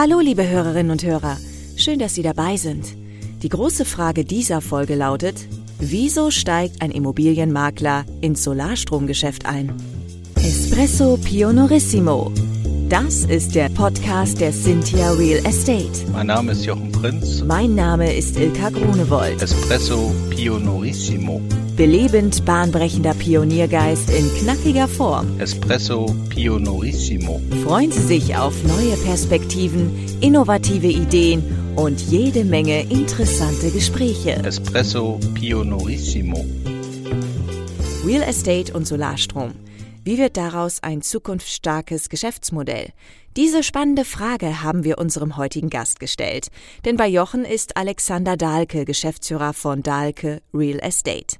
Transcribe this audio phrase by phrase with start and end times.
[0.00, 1.38] Hallo, liebe Hörerinnen und Hörer.
[1.74, 2.84] Schön, dass Sie dabei sind.
[3.42, 5.34] Die große Frage dieser Folge lautet,
[5.80, 9.74] wieso steigt ein Immobilienmakler ins Solarstromgeschäft ein?
[10.36, 12.30] Espresso Pionorissimo.
[12.88, 16.06] Das ist der Podcast der Cynthia Real Estate.
[16.12, 17.42] Mein Name ist Jochen Prinz.
[17.42, 19.42] Mein Name ist Ilka Grunewold.
[19.42, 21.42] Espresso Pionorissimo.
[21.78, 25.38] Belebend bahnbrechender Pioniergeist in knackiger Form.
[25.38, 27.40] Espresso Pionorissimo.
[27.62, 31.44] Freuen Sie sich auf neue Perspektiven, innovative Ideen
[31.76, 34.42] und jede Menge interessante Gespräche.
[34.44, 36.44] Espresso Pionorissimo.
[38.04, 39.52] Real Estate und Solarstrom.
[40.02, 42.88] Wie wird daraus ein zukunftsstarkes Geschäftsmodell?
[43.36, 46.48] Diese spannende Frage haben wir unserem heutigen Gast gestellt.
[46.84, 51.36] Denn bei Jochen ist Alexander Dahlke Geschäftsführer von Dahlke Real Estate.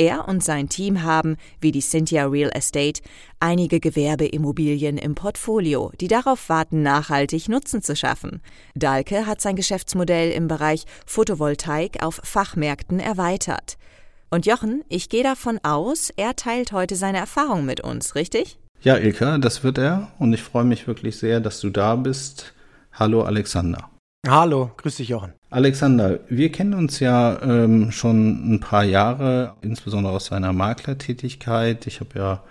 [0.00, 3.02] Er und sein Team haben, wie die Cynthia Real Estate,
[3.38, 8.40] einige Gewerbeimmobilien im Portfolio, die darauf warten, nachhaltig Nutzen zu schaffen.
[8.74, 13.76] Dahlke hat sein Geschäftsmodell im Bereich Photovoltaik auf Fachmärkten erweitert.
[14.30, 18.58] Und Jochen, ich gehe davon aus, er teilt heute seine Erfahrung mit uns, richtig?
[18.80, 22.54] Ja, Ilka, das wird er und ich freue mich wirklich sehr, dass du da bist.
[22.94, 23.89] Hallo Alexander.
[24.28, 25.32] Hallo, grüß dich Jochen.
[25.48, 31.86] Alexander, wir kennen uns ja ähm, schon ein paar Jahre, insbesondere aus deiner Maklertätigkeit.
[31.86, 32.42] Ich habe ja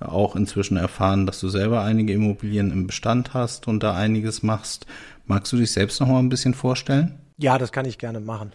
[0.00, 4.86] auch inzwischen erfahren, dass du selber einige Immobilien im Bestand hast und da einiges machst.
[5.24, 7.20] Magst du dich selbst noch mal ein bisschen vorstellen?
[7.38, 8.52] Ja, das kann ich gerne machen.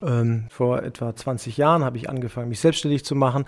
[0.00, 3.44] Ähm, vor etwa 20 Jahren habe ich angefangen, mich selbstständig zu machen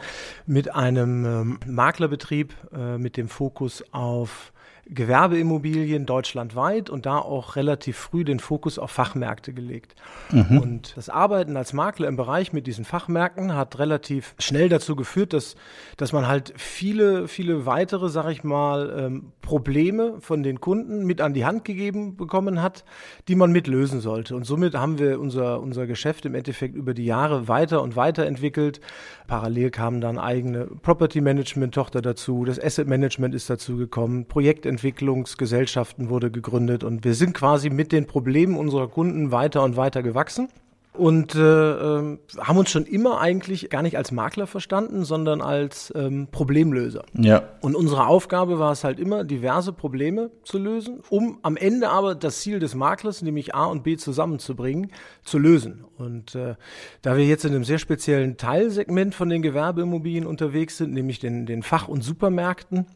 [0.47, 4.53] mit einem ähm, Maklerbetrieb äh, mit dem Fokus auf
[4.91, 9.95] Gewerbeimmobilien deutschlandweit und da auch relativ früh den Fokus auf Fachmärkte gelegt.
[10.31, 10.59] Mhm.
[10.59, 15.35] Und das Arbeiten als Makler im Bereich mit diesen Fachmärkten hat relativ schnell dazu geführt,
[15.35, 15.57] dass,
[15.99, 21.21] dass man halt viele, viele weitere, sag ich mal, ähm, Probleme von den Kunden mit
[21.21, 22.85] an die Hand gegeben bekommen hat,
[23.29, 24.37] die man mitlösen sollte.
[24.37, 28.25] Und somit haben wir unser, unser Geschäft im Endeffekt über die Jahre weiter und weiter
[28.25, 28.81] entwickelt.
[29.27, 34.78] Parallel kamen dann eigene Property Management Tochter dazu, das Asset Management ist dazu gekommen, Projektentwicklung
[34.79, 40.05] Entwicklungsgesellschaften wurde gegründet und wir sind quasi mit den Problemen unserer Kunden weiter und weiter
[40.05, 40.49] gewachsen
[40.99, 45.93] und äh, äh, haben uns schon immer eigentlich gar nicht als Makler verstanden, sondern als
[45.97, 47.05] ähm, Problemlöser.
[47.15, 47.43] Ja.
[47.61, 52.15] Und unsere Aufgabe war es halt immer, diverse Probleme zu lösen, um am Ende aber
[52.15, 54.91] das Ziel des Maklers, nämlich A und B zusammenzubringen,
[55.23, 55.85] zu lösen.
[55.97, 56.55] Und äh,
[57.03, 61.47] da wir jetzt in einem sehr speziellen Teilsegment von den Gewerbeimmobilien unterwegs sind, nämlich den,
[61.47, 62.87] den Fach- und Supermärkten,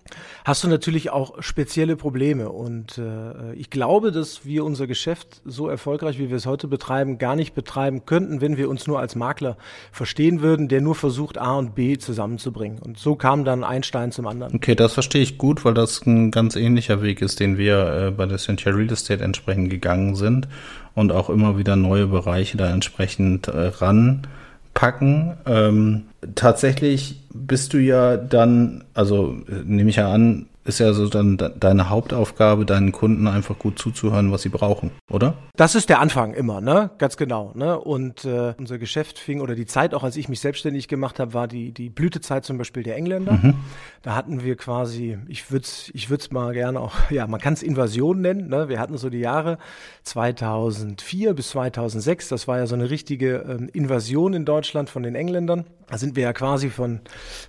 [0.44, 2.50] hast du natürlich auch spezielle Probleme.
[2.50, 7.18] Und äh, ich glaube, dass wir unser Geschäft so erfolgreich, wie wir es heute betreiben,
[7.18, 9.56] gar nicht betreiben betreiben könnten, wenn wir uns nur als Makler
[9.90, 12.78] verstehen würden, der nur versucht, A und B zusammenzubringen.
[12.78, 14.54] Und so kam dann ein Stein zum anderen.
[14.54, 18.10] Okay, das verstehe ich gut, weil das ein ganz ähnlicher Weg ist, den wir äh,
[18.10, 20.48] bei der Cynthia Real Estate entsprechend gegangen sind
[20.94, 25.34] und auch immer wieder neue Bereiche da entsprechend äh, ranpacken.
[25.46, 26.02] Ähm,
[26.34, 31.36] tatsächlich bist du ja dann, also äh, nehme ich ja an, ist ja so dann
[31.36, 35.34] deine Hauptaufgabe, deinen Kunden einfach gut zuzuhören, was sie brauchen, oder?
[35.56, 36.90] Das ist der Anfang immer, ne?
[36.98, 37.52] Ganz genau.
[37.54, 37.78] Ne?
[37.78, 41.34] Und äh, unser Geschäft fing oder die Zeit, auch als ich mich selbstständig gemacht habe,
[41.34, 43.32] war die die Blütezeit zum Beispiel der Engländer.
[43.32, 43.54] Mhm.
[44.02, 47.62] Da hatten wir quasi, ich würde ich würde mal gerne auch, ja, man kann es
[47.62, 48.48] Invasion nennen.
[48.48, 48.68] Ne?
[48.68, 49.58] Wir hatten so die Jahre
[50.04, 52.28] 2004 bis 2006.
[52.28, 55.64] Das war ja so eine richtige ähm, Invasion in Deutschland von den Engländern.
[55.88, 57.00] Da sind wir ja quasi von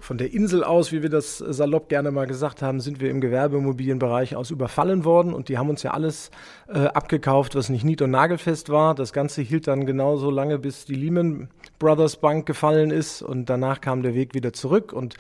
[0.02, 3.12] von der Insel aus, wie wir das salopp gerne mal gesagt haben, sind wir wir
[3.12, 6.32] im Gewerbeimmobilienbereich aus überfallen worden und die haben uns ja alles
[6.68, 8.96] äh, abgekauft, was nicht nied- und nagelfest war.
[8.96, 11.50] Das Ganze hielt dann genauso lange, bis die Lehman
[11.84, 15.16] Brothers Bank gefallen ist und danach kam der Weg wieder zurück und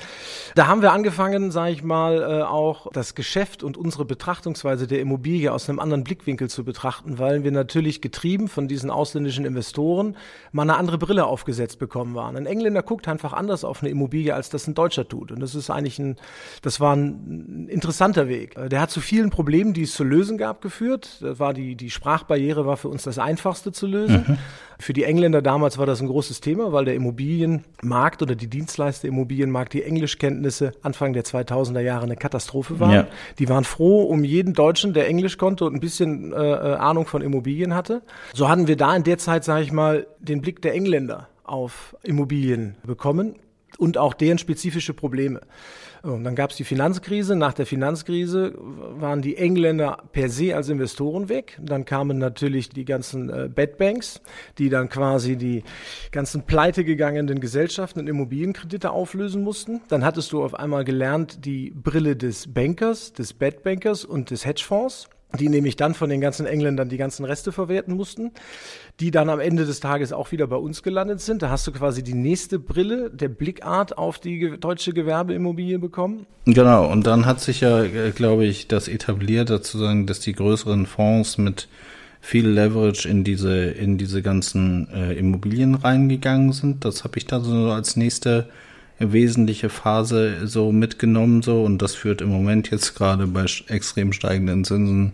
[0.56, 5.02] da haben wir angefangen, sage ich mal, äh, auch das Geschäft und unsere Betrachtungsweise der
[5.02, 10.16] Immobilie aus einem anderen Blickwinkel zu betrachten, weil wir natürlich getrieben von diesen ausländischen Investoren
[10.54, 12.38] mal eine andere Brille aufgesetzt bekommen waren.
[12.38, 15.56] Ein Engländer guckt einfach anders auf eine Immobilie, als das ein Deutscher tut und das
[15.56, 16.16] ist eigentlich ein,
[16.62, 18.56] das war ein interessanter Weg.
[18.56, 21.18] Äh, der hat zu vielen Problemen, die es zu lösen gab, geführt.
[21.22, 24.26] Das war die, die Sprachbarriere war für uns das einfachste zu lösen.
[24.28, 24.38] Mhm.
[24.80, 29.08] Für die Engländer damals war das ein großes Thema, weil der Immobilienmarkt oder die Dienstleister
[29.08, 32.92] Immobilienmarkt, die Englischkenntnisse Anfang der 2000er Jahre eine Katastrophe waren.
[32.92, 33.08] Ja.
[33.40, 37.06] Die waren froh um jeden Deutschen, der Englisch konnte und ein bisschen äh, äh, Ahnung
[37.06, 38.02] von Immobilien hatte.
[38.34, 41.96] So hatten wir da in der Zeit, sage ich mal, den Blick der Engländer auf
[42.04, 43.36] Immobilien bekommen
[43.78, 45.42] und auch deren spezifische Probleme.
[46.04, 47.34] Und dann gab es die Finanzkrise.
[47.34, 51.58] Nach der Finanzkrise waren die Engländer per se als Investoren weg.
[51.62, 54.20] Dann kamen natürlich die ganzen äh, Bad Banks,
[54.58, 55.64] die dann quasi die
[56.12, 59.80] ganzen pleite gegangenen Gesellschaften und Immobilienkredite auflösen mussten.
[59.88, 64.46] Dann hattest du auf einmal gelernt die Brille des Bankers, des Bad Bankers und des
[64.46, 65.08] Hedgefonds.
[65.40, 68.32] Die nämlich dann von den ganzen Engländern die ganzen Reste verwerten mussten,
[69.00, 71.42] die dann am Ende des Tages auch wieder bei uns gelandet sind.
[71.42, 76.26] Da hast du quasi die nächste Brille der Blickart auf die deutsche Gewerbeimmobilie bekommen.
[76.46, 80.86] Genau, und dann hat sich ja, äh, glaube ich, das etabliert, sozusagen, dass die größeren
[80.86, 81.68] Fonds mit
[82.22, 86.86] viel Leverage in diese, in diese ganzen äh, Immobilien reingegangen sind.
[86.86, 88.48] Das habe ich da so als nächste
[89.00, 91.64] wesentliche Phase so mitgenommen so.
[91.64, 95.14] Und das führt im Moment jetzt gerade bei extrem steigenden Zinsen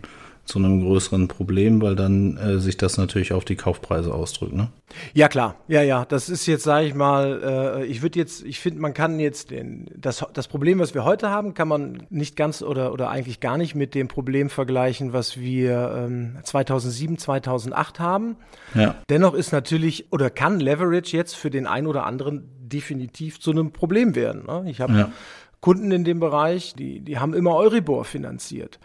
[0.50, 4.68] zu einem größeren Problem, weil dann äh, sich das natürlich auf die Kaufpreise ausdrückt, ne?
[5.14, 8.58] Ja klar, ja ja, das ist jetzt sage ich mal, äh, ich würde jetzt, ich
[8.58, 12.34] finde, man kann jetzt den, das das Problem, was wir heute haben, kann man nicht
[12.34, 18.00] ganz oder oder eigentlich gar nicht mit dem Problem vergleichen, was wir ähm, 2007, 2008
[18.00, 18.36] haben.
[18.74, 18.96] Ja.
[19.08, 23.72] Dennoch ist natürlich oder kann Leverage jetzt für den einen oder anderen definitiv zu einem
[23.72, 24.46] Problem werden.
[24.46, 24.64] Ne?
[24.68, 25.12] Ich habe ja.
[25.60, 28.80] Kunden in dem Bereich, die die haben immer Euribor finanziert.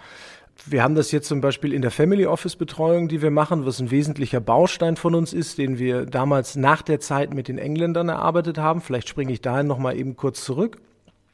[0.65, 3.79] Wir haben das jetzt zum Beispiel in der Family Office Betreuung, die wir machen, was
[3.79, 8.09] ein wesentlicher Baustein von uns ist, den wir damals nach der Zeit mit den Engländern
[8.09, 8.81] erarbeitet haben.
[8.81, 10.77] Vielleicht springe ich dahin nochmal eben kurz zurück.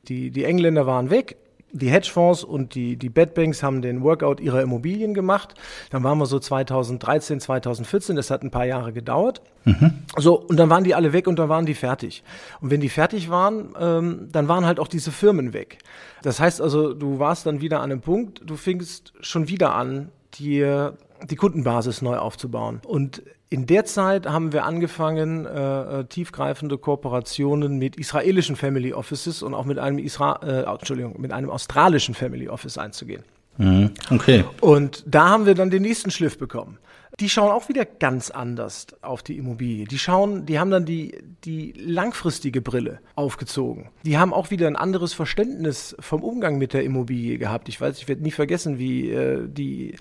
[0.08, 1.38] Die, die Engländer waren weg
[1.74, 5.56] die Hedgefonds und die, die Bedbanks haben den Workout ihrer Immobilien gemacht.
[5.90, 9.42] Dann waren wir so 2013, 2014, das hat ein paar Jahre gedauert.
[9.66, 9.94] Mhm.
[10.18, 12.24] So, und dann waren die alle weg und dann waren die fertig.
[12.62, 15.78] Und wenn die fertig waren, ähm, dann waren halt auch diese Firmen weg.
[16.24, 20.10] Das heißt also, du warst dann wieder an einem Punkt, du fingst schon wieder an,
[20.34, 20.98] dir
[21.30, 22.82] die Kundenbasis neu aufzubauen.
[22.86, 29.44] Und in der Zeit haben wir angefangen, äh, äh, tiefgreifende Kooperationen mit israelischen Family Offices
[29.44, 33.24] und auch mit einem Isra äh, Entschuldigung, mit einem australischen Family Office einzugehen.
[33.58, 33.92] Mhm.
[34.10, 34.46] Okay.
[34.62, 36.78] Und da haben wir dann den nächsten Schliff bekommen
[37.20, 39.86] die schauen auch wieder ganz anders auf die Immobilie.
[39.86, 43.90] Die schauen, die haben dann die, die langfristige Brille aufgezogen.
[44.04, 47.70] Die haben auch wieder ein anderes Verständnis vom Umgang mit der Immobilie gehabt.
[47.70, 49.96] Ich weiß, ich werde nie vergessen, wie äh, die,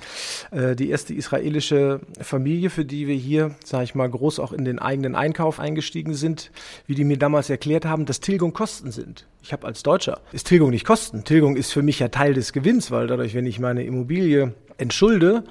[0.53, 4.81] die erste israelische Familie, für die wir hier, sage ich mal, groß auch in den
[4.81, 6.51] eigenen Einkauf eingestiegen sind,
[6.89, 9.27] wie die mir damals erklärt haben, dass Tilgung Kosten sind.
[9.43, 11.23] Ich habe als Deutscher, ist Tilgung nicht Kosten.
[11.23, 15.45] Tilgung ist für mich ja Teil des Gewinns, weil dadurch, wenn ich meine Immobilie entschulde,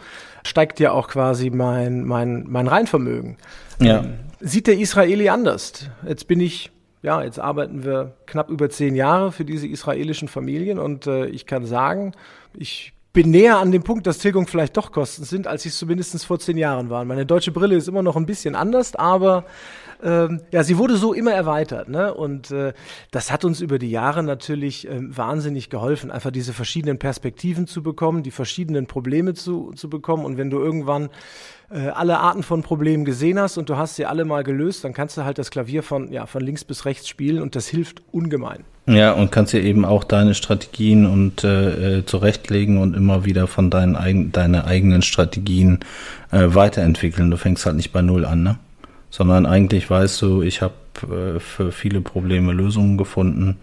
[0.44, 3.38] steigt ja auch quasi mein, mein, mein Reinvermögen.
[3.80, 4.00] Ja.
[4.00, 5.90] Ähm, sieht der Israeli anders?
[6.08, 10.80] Jetzt bin ich, ja, jetzt arbeiten wir knapp über zehn Jahre für diese israelischen Familien
[10.80, 12.14] und äh, ich kann sagen,
[12.54, 15.78] ich bin näher an dem Punkt, dass Tilgung vielleicht doch Kosten sind, als sie es
[15.78, 17.08] zumindest vor zehn Jahren waren.
[17.08, 19.46] Meine deutsche Brille ist immer noch ein bisschen anders, aber
[20.02, 21.90] ähm, ja, sie wurde so immer erweitert.
[21.90, 22.14] Ne?
[22.14, 22.74] Und äh,
[23.12, 27.84] das hat uns über die Jahre natürlich ähm, wahnsinnig geholfen, einfach diese verschiedenen Perspektiven zu
[27.84, 30.24] bekommen, die verschiedenen Probleme zu, zu bekommen.
[30.24, 31.10] Und wenn du irgendwann
[31.72, 34.94] äh, alle Arten von Problemen gesehen hast und du hast sie alle mal gelöst, dann
[34.94, 38.02] kannst du halt das Klavier von, ja, von links bis rechts spielen und das hilft
[38.12, 38.64] ungemein.
[38.90, 43.46] Ja, und kannst dir eben auch deine Strategien und äh, äh zurechtlegen und immer wieder
[43.46, 45.82] von deinen eigen, deine eigenen Strategien
[46.32, 47.30] äh, weiterentwickeln.
[47.30, 48.58] Du fängst halt nicht bei Null an, ne?
[49.12, 53.58] sondern eigentlich weißt du, ich habe äh, für viele Probleme Lösungen gefunden.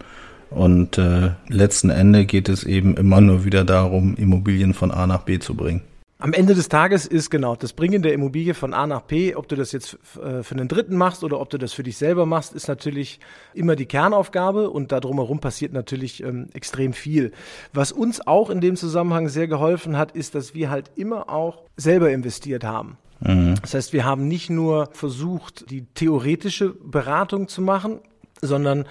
[0.49, 5.23] Und äh, letzten Ende geht es eben immer nur wieder darum, Immobilien von A nach
[5.23, 5.81] B zu bringen.
[6.19, 9.47] Am Ende des Tages ist genau das Bringen der Immobilie von A nach B, ob
[9.47, 12.25] du das jetzt äh, für einen Dritten machst oder ob du das für dich selber
[12.25, 13.19] machst, ist natürlich
[13.53, 17.33] immer die Kernaufgabe und da drumherum passiert natürlich ähm, extrem viel.
[17.71, 21.61] Was uns auch in dem Zusammenhang sehr geholfen hat, ist, dass wir halt immer auch
[21.75, 22.97] selber investiert haben.
[23.19, 23.53] Mhm.
[23.61, 27.99] Das heißt, wir haben nicht nur versucht, die theoretische Beratung zu machen,
[28.41, 28.85] sondern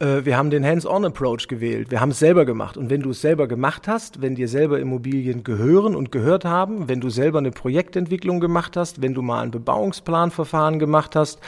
[0.00, 1.90] äh, wir haben den Hands-on-Approach gewählt.
[1.90, 2.76] Wir haben es selber gemacht.
[2.76, 6.88] Und wenn du es selber gemacht hast, wenn dir selber Immobilien gehören und gehört haben,
[6.88, 11.38] wenn du selber eine Projektentwicklung gemacht hast, wenn du mal ein Bebauungsplanverfahren gemacht hast,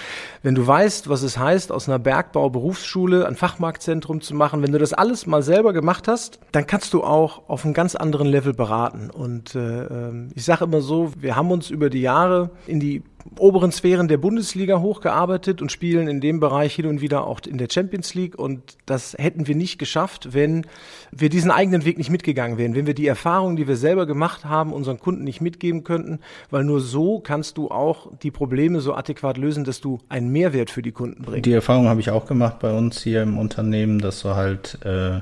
[0.43, 4.79] wenn du weißt, was es heißt, aus einer Bergbau-Berufsschule ein Fachmarktzentrum zu machen, wenn du
[4.79, 8.53] das alles mal selber gemacht hast, dann kannst du auch auf einem ganz anderen Level
[8.53, 9.11] beraten.
[9.11, 13.03] Und äh, ähm, ich sage immer so, wir haben uns über die Jahre in die
[13.39, 17.59] oberen Sphären der Bundesliga hochgearbeitet und spielen in dem Bereich hin und wieder auch in
[17.59, 18.39] der Champions League.
[18.43, 20.67] Und das hätten wir nicht geschafft, wenn
[21.11, 24.45] wir diesen eigenen Weg nicht mitgegangen wären, wenn wir die Erfahrungen, die wir selber gemacht
[24.45, 26.19] haben, unseren Kunden nicht mitgeben könnten,
[26.51, 30.71] weil nur so kannst du auch die Probleme so adäquat lösen, dass du einen Mehrwert
[30.71, 31.47] für die Kunden bringst.
[31.47, 35.21] Die Erfahrung habe ich auch gemacht bei uns hier im Unternehmen, dass du halt äh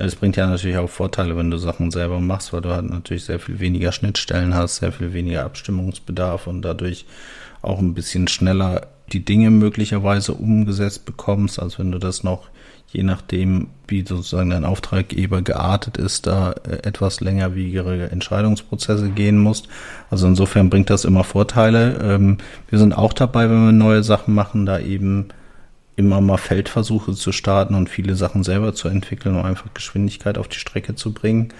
[0.00, 3.24] es bringt ja natürlich auch Vorteile, wenn du Sachen selber machst, weil du halt natürlich
[3.24, 7.04] sehr viel weniger Schnittstellen hast, sehr viel weniger Abstimmungsbedarf und dadurch
[7.62, 12.48] auch ein bisschen schneller die Dinge möglicherweise umgesetzt bekommst, als wenn du das noch,
[12.90, 19.68] je nachdem, wie sozusagen dein Auftraggeber geartet ist, da äh, etwas längerwiegere Entscheidungsprozesse gehen musst.
[20.10, 21.98] Also insofern bringt das immer Vorteile.
[22.02, 22.38] Ähm,
[22.70, 25.28] wir sind auch dabei, wenn wir neue Sachen machen, da eben
[25.96, 30.46] immer mal Feldversuche zu starten und viele Sachen selber zu entwickeln, um einfach Geschwindigkeit auf
[30.46, 31.52] die Strecke zu bringen.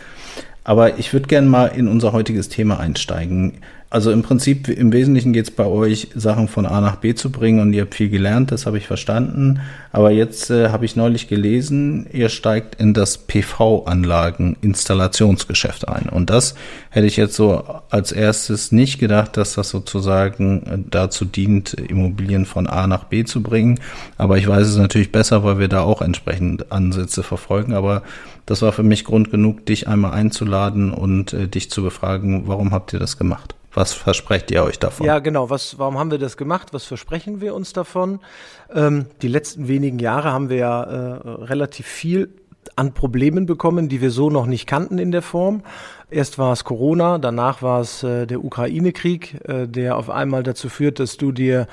[0.62, 3.54] Aber ich würde gerne mal in unser heutiges Thema einsteigen.
[3.90, 7.32] Also im Prinzip, im Wesentlichen geht es bei euch, Sachen von A nach B zu
[7.32, 9.60] bringen und ihr habt viel gelernt, das habe ich verstanden.
[9.92, 16.10] Aber jetzt äh, habe ich neulich gelesen, ihr steigt in das PV-Anlagen-Installationsgeschäft ein.
[16.10, 16.54] Und das
[16.90, 22.44] hätte ich jetzt so als erstes nicht gedacht, dass das sozusagen äh, dazu dient, Immobilien
[22.44, 23.80] von A nach B zu bringen.
[24.18, 27.72] Aber ich weiß es natürlich besser, weil wir da auch entsprechend Ansätze verfolgen.
[27.72, 28.02] Aber
[28.44, 32.72] das war für mich Grund genug, dich einmal einzuladen und äh, dich zu befragen, warum
[32.72, 33.54] habt ihr das gemacht?
[33.78, 35.06] Was versprecht ihr euch davon?
[35.06, 35.50] Ja, genau.
[35.50, 36.72] Was, warum haben wir das gemacht?
[36.72, 38.18] Was versprechen wir uns davon?
[38.74, 42.28] Ähm, die letzten wenigen Jahre haben wir ja äh, relativ viel
[42.74, 45.62] an Problemen bekommen, die wir so noch nicht kannten in der Form.
[46.10, 50.68] Erst war es Corona, danach war es äh, der Ukraine-Krieg, äh, der auf einmal dazu
[50.68, 51.68] führt, dass du dir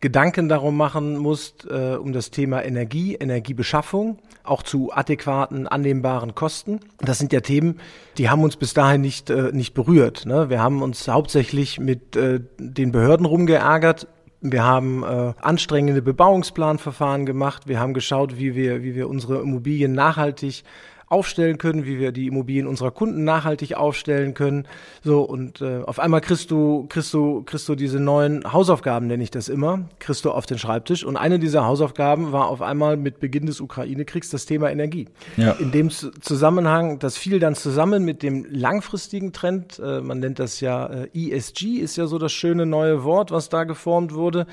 [0.00, 6.80] Gedanken darum machen musst, äh, um das Thema Energie, Energiebeschaffung auch zu adäquaten, annehmbaren Kosten.
[6.98, 7.80] Das sind ja Themen,
[8.18, 10.26] die haben uns bis dahin nicht, äh, nicht berührt.
[10.26, 10.50] Ne?
[10.50, 14.06] Wir haben uns hauptsächlich mit äh, den Behörden rumgeärgert,
[14.42, 17.68] wir haben äh, anstrengende Bebauungsplanverfahren gemacht.
[17.68, 20.64] Wir haben geschaut, wie wir, wie wir unsere Immobilien nachhaltig
[21.10, 24.66] aufstellen können, wie wir die Immobilien unserer Kunden nachhaltig aufstellen können.
[25.02, 29.24] So, und äh, auf einmal kriegst du, kriegst du, kriegst du diese neuen Hausaufgaben, nenne
[29.24, 31.04] ich das immer, kriegst du auf den Schreibtisch.
[31.04, 35.08] Und eine dieser Hausaufgaben war auf einmal mit Beginn des Ukraine-Kriegs das Thema Energie.
[35.36, 35.52] Ja.
[35.52, 40.60] In dem Zusammenhang, das fiel dann zusammen mit dem langfristigen Trend, äh, man nennt das
[40.60, 44.46] ja äh, ESG, ist ja so das schöne neue Wort, was da geformt wurde.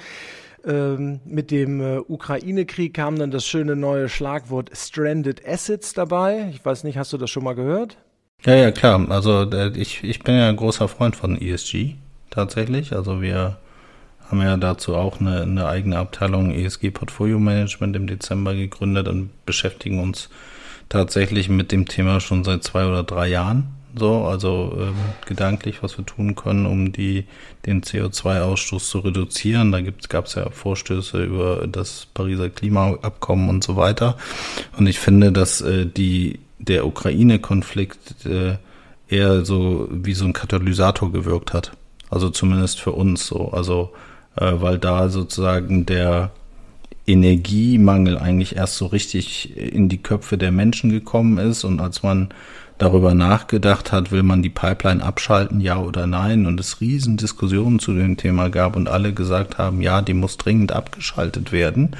[0.65, 6.49] Ähm, mit dem äh, Ukraine-Krieg kam dann das schöne neue Schlagwort Stranded Assets dabei.
[6.53, 7.97] Ich weiß nicht, hast du das schon mal gehört?
[8.45, 9.09] Ja, ja, klar.
[9.09, 11.95] Also äh, ich, ich bin ja ein großer Freund von ESG
[12.29, 12.93] tatsächlich.
[12.93, 13.57] Also wir
[14.29, 19.29] haben ja dazu auch eine, eine eigene Abteilung ESG Portfolio Management im Dezember gegründet und
[19.45, 20.29] beschäftigen uns
[20.89, 25.97] tatsächlich mit dem Thema schon seit zwei oder drei Jahren so, also ähm, gedanklich, was
[25.97, 27.25] wir tun können, um die,
[27.65, 29.71] den CO2-Ausstoß zu reduzieren.
[29.71, 34.17] Da gab es ja Vorstöße über das Pariser Klimaabkommen und so weiter.
[34.77, 38.57] Und ich finde, dass äh, die, der Ukraine-Konflikt äh,
[39.09, 41.71] eher so wie so ein Katalysator gewirkt hat.
[42.09, 43.51] Also zumindest für uns so.
[43.51, 43.91] Also
[44.35, 46.31] äh, weil da sozusagen der
[47.05, 52.29] Energiemangel eigentlich erst so richtig in die Köpfe der Menschen gekommen ist und als man
[52.77, 57.79] darüber nachgedacht hat, will man die Pipeline abschalten, ja oder nein, und es riesen Diskussionen
[57.79, 61.95] zu dem Thema gab und alle gesagt haben, ja, die muss dringend abgeschaltet werden.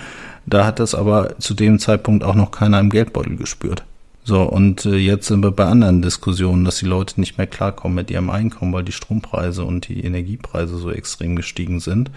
[0.45, 3.83] Da hat das aber zu dem Zeitpunkt auch noch keiner im Geldbeutel gespürt.
[4.23, 7.95] So, und äh, jetzt sind wir bei anderen Diskussionen, dass die Leute nicht mehr klarkommen
[7.95, 12.11] mit ihrem Einkommen, weil die Strompreise und die Energiepreise so extrem gestiegen sind.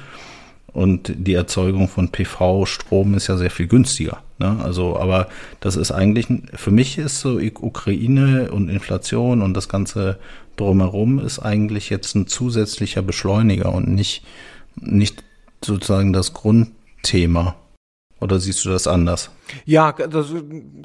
[0.73, 4.23] Und die Erzeugung von PV-Strom ist ja sehr viel günstiger.
[4.39, 4.59] Ne?
[4.63, 10.19] Also, aber das ist eigentlich, für mich ist so Ukraine und Inflation und das Ganze
[10.57, 14.23] drumherum ist eigentlich jetzt ein zusätzlicher Beschleuniger und nicht,
[14.77, 15.25] nicht
[15.65, 17.57] sozusagen das Grundthema.
[18.21, 19.31] Oder siehst du das anders?
[19.65, 20.35] Ja, das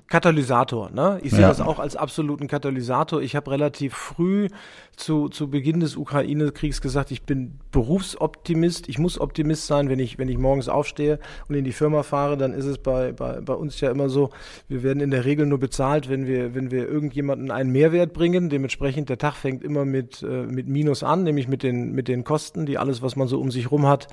[0.08, 0.90] Katalysator.
[0.92, 1.20] Ne?
[1.24, 1.50] Ich sehe ja.
[1.50, 3.22] das auch als absoluten Katalysator.
[3.22, 4.48] Ich habe relativ früh
[4.96, 8.88] zu, zu Beginn des Ukraine-Kriegs gesagt, ich bin Berufsoptimist.
[8.90, 12.38] Ich muss Optimist sein, wenn ich, wenn ich morgens aufstehe und in die Firma fahre,
[12.38, 14.30] dann ist es bei, bei, bei uns ja immer so,
[14.68, 18.50] wir werden in der Regel nur bezahlt, wenn wir, wenn wir irgendjemanden einen Mehrwert bringen.
[18.50, 22.24] Dementsprechend, der Tag fängt immer mit, äh, mit Minus an, nämlich mit den, mit den
[22.24, 24.08] Kosten, die alles, was man so um sich rum hat,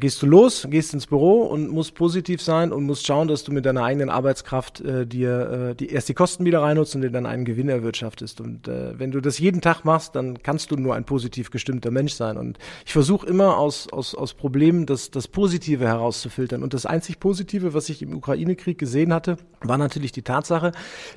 [0.00, 3.52] gehst du los, gehst ins Büro und musst positiv sein und musst schauen, dass du
[3.52, 7.10] mit deiner eigenen Arbeitskraft äh, dir äh, die, erst die Kosten wieder reinholst und dir
[7.10, 8.40] dann einen Gewinn erwirtschaftest.
[8.40, 11.90] Und äh, wenn du das jeden Tag machst, dann kannst du nur ein positiv gestimmter
[11.90, 12.36] Mensch sein.
[12.36, 16.62] Und ich versuche immer aus, aus, aus Problemen das, das Positive herauszufiltern.
[16.62, 20.72] Und das einzig Positive, was ich im Ukraine-Krieg gesehen hatte, war natürlich die Tatsache,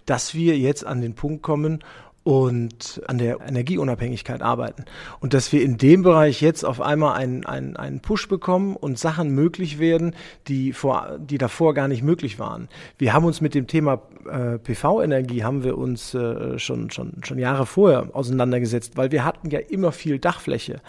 [0.05, 1.83] dass wir jetzt an den Punkt kommen,
[2.25, 4.85] und an der Energieunabhängigkeit arbeiten.
[5.19, 8.97] Und dass wir in dem Bereich jetzt auf einmal einen, einen, einen Push bekommen und
[8.97, 10.15] Sachen möglich werden,
[10.47, 12.67] die, vor, die davor gar nicht möglich waren.
[12.97, 17.37] Wir haben uns mit dem Thema äh, PV-Energie haben wir uns äh, schon, schon, schon
[17.37, 20.81] Jahre vorher auseinandergesetzt, weil wir hatten ja immer viel Dachfläche.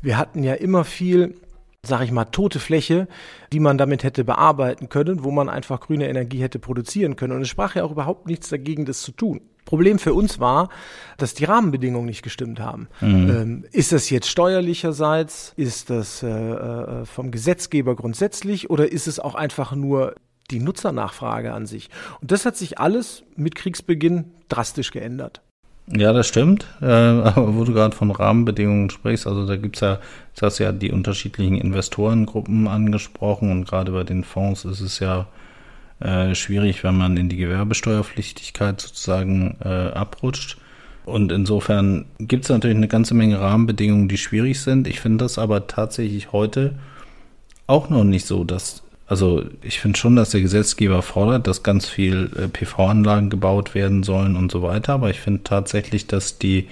[0.00, 1.34] Wir hatten ja immer viel
[1.82, 3.06] sage ich mal, tote Fläche,
[3.52, 7.34] die man damit hätte bearbeiten können, wo man einfach grüne Energie hätte produzieren können.
[7.34, 9.40] Und es sprach ja auch überhaupt nichts dagegen, das zu tun.
[9.68, 10.70] Problem für uns war,
[11.18, 12.88] dass die Rahmenbedingungen nicht gestimmt haben.
[13.02, 13.30] Mhm.
[13.30, 15.52] Ähm, ist das jetzt steuerlicherseits?
[15.56, 18.70] Ist das äh, äh, vom Gesetzgeber grundsätzlich?
[18.70, 20.14] Oder ist es auch einfach nur
[20.50, 21.90] die Nutzernachfrage an sich?
[22.22, 25.42] Und das hat sich alles mit Kriegsbeginn drastisch geändert.
[25.94, 26.66] Ja, das stimmt.
[26.80, 29.98] Äh, aber wo du gerade von Rahmenbedingungen sprichst, also da gibt's ja,
[30.30, 34.98] jetzt hast du ja die unterschiedlichen Investorengruppen angesprochen und gerade bei den Fonds ist es
[34.98, 35.26] ja
[36.00, 40.58] äh, schwierig, wenn man in die Gewerbesteuerpflichtigkeit sozusagen äh, abrutscht.
[41.04, 44.86] Und insofern gibt es natürlich eine ganze Menge Rahmenbedingungen, die schwierig sind.
[44.86, 46.74] Ich finde das aber tatsächlich heute
[47.66, 51.86] auch noch nicht so, dass, also ich finde schon, dass der Gesetzgeber fordert, dass ganz
[51.86, 54.94] viel äh, PV-Anlagen gebaut werden sollen und so weiter.
[54.94, 56.68] Aber ich finde tatsächlich, dass die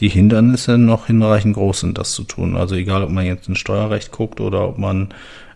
[0.00, 2.56] die Hindernisse noch hinreichend groß sind, das zu tun.
[2.56, 5.08] Also egal, ob man jetzt in Steuerrecht guckt oder ob man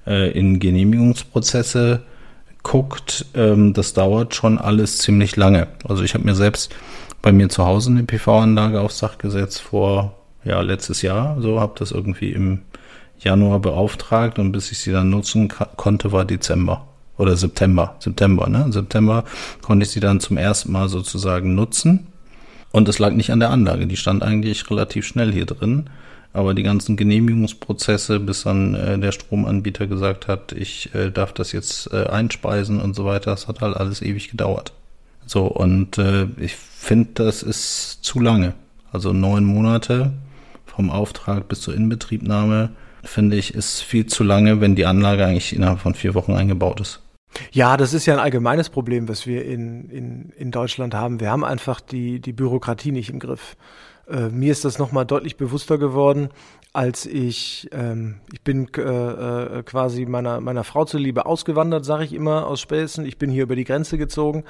[0.07, 2.02] äh, in Genehmigungsprozesse
[2.64, 5.68] guckt, ähm, das dauert schon alles ziemlich lange.
[5.88, 6.75] Also ich habe mir selbst
[7.23, 11.40] bei mir zu Hause eine PV-Anlage aufs Dach gesetzt vor ja letztes Jahr.
[11.40, 12.62] So habe das irgendwie im
[13.18, 17.97] Januar beauftragt und bis ich sie dann nutzen konnte, war Dezember oder September.
[18.00, 18.66] September, ne?
[18.71, 19.25] September
[19.62, 22.09] konnte ich sie dann zum ersten Mal sozusagen nutzen.
[22.73, 25.90] Und es lag nicht an der Anlage, die stand eigentlich relativ schnell hier drin.
[26.35, 31.53] Aber die ganzen Genehmigungsprozesse, bis dann äh, der Stromanbieter gesagt hat, ich äh, darf das
[31.53, 34.73] jetzt äh, einspeisen und so weiter, das hat halt alles ewig gedauert.
[35.26, 38.55] So, und äh, ich finde, das ist zu lange.
[38.93, 40.12] Also neun Monate
[40.67, 42.71] vom Auftrag bis zur Inbetriebnahme,
[43.05, 46.81] finde ich, ist viel zu lange, wenn die Anlage eigentlich innerhalb von vier Wochen eingebaut
[46.81, 47.00] ist.
[47.53, 51.21] Ja, das ist ja ein allgemeines Problem, was wir in, in, in Deutschland haben.
[51.21, 53.57] Wir haben einfach die, die Bürokratie nicht im Griff.
[54.08, 56.30] Äh, mir ist das nochmal deutlich bewusster geworden,
[56.75, 62.12] als ich, ähm, ich bin äh, äh, quasi meiner, meiner Frau zuliebe ausgewandert, sage ich
[62.12, 63.07] immer aus Späßen.
[63.07, 64.43] Ich bin hier über die Grenze gezogen.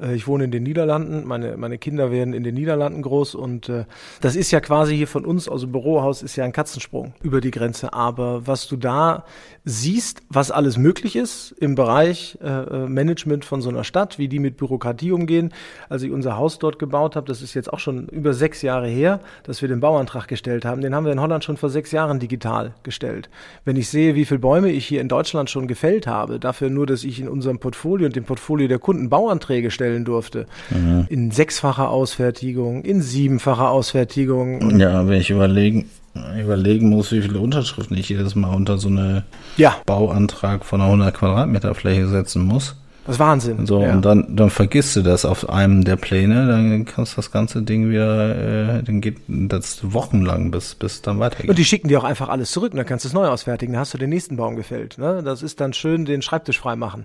[0.00, 1.26] Äh, ich wohne in den Niederlanden.
[1.26, 3.86] Meine, meine Kinder werden in den Niederlanden groß und äh,
[4.20, 7.50] das ist ja quasi hier von uns dem Bürohaus ist ja ein Katzensprung über die
[7.50, 7.94] Grenze.
[7.94, 9.24] Aber was du da
[9.64, 14.28] siehst, was alles möglich ist im Bereich äh, äh, Management von so einer Stadt, wie
[14.28, 15.52] die mit Bürokratie umgehen.
[15.88, 18.88] Als ich unser Haus dort gebaut habe, das ist jetzt auch schon über sechs Jahre
[18.88, 20.80] her, dass wir den Bauantrag gestellt haben.
[20.80, 23.30] Den haben wir in Holland schon vor sechs Jahren digital gestellt.
[23.64, 26.84] Wenn ich sehe, wie viele Bäume ich hier in Deutschland schon gefällt habe, dafür nur,
[26.84, 31.06] dass ich in unserem Portfolio und dem Portfolio der Kunden Bauanträge stellen durfte, mhm.
[31.08, 34.80] in sechsfacher Ausfertigung, in siebenfacher Ausfertigung.
[34.80, 35.88] Ja, wenn ich überlegen,
[36.40, 39.24] überlegen muss, wie viele Unterschriften ich jedes Mal unter so eine
[39.56, 39.76] ja.
[39.86, 42.79] Bauantrag von einer 100 Quadratmeter Fläche setzen muss.
[43.10, 43.66] Das ist Wahnsinn.
[43.66, 43.92] So, ja.
[43.92, 47.60] und dann, dann vergisst du das auf einem der Pläne, dann kannst du das ganze
[47.60, 51.50] Ding wieder, äh, dann geht das wochenlang, bis, bis dann weitergeht.
[51.50, 53.72] Und die schicken dir auch einfach alles zurück, und dann kannst du es neu ausfertigen,
[53.72, 54.96] dann hast du den nächsten Baum gefällt.
[54.98, 55.22] Ne?
[55.24, 57.04] Das ist dann schön den Schreibtisch freimachen.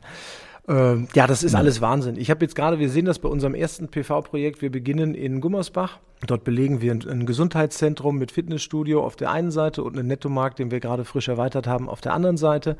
[0.67, 2.17] Ähm, ja, das ist alles Wahnsinn.
[2.17, 5.99] Ich habe jetzt gerade, wir sehen das bei unserem ersten PV-Projekt, wir beginnen in Gummersbach.
[6.25, 10.58] Dort belegen wir ein, ein, Gesundheitszentrum mit Fitnessstudio auf der einen Seite und einen Nettomarkt,
[10.58, 12.78] den wir gerade frisch erweitert haben, auf der anderen Seite.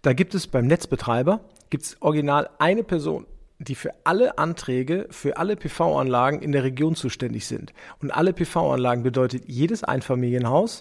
[0.00, 3.26] Da gibt es beim Netzbetreiber, gibt es original eine Person,
[3.58, 7.74] die für alle Anträge, für alle PV-Anlagen in der Region zuständig sind.
[8.00, 10.80] Und alle PV-Anlagen bedeutet jedes Einfamilienhaus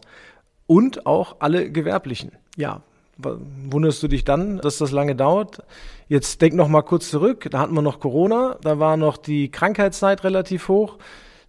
[0.67, 2.31] und auch alle gewerblichen.
[2.55, 2.83] Ja,
[3.19, 5.63] wunderst du dich dann, dass das lange dauert?
[6.07, 7.47] Jetzt denk noch mal kurz zurück.
[7.51, 10.97] Da hatten wir noch Corona, da war noch die Krankheitszeit relativ hoch.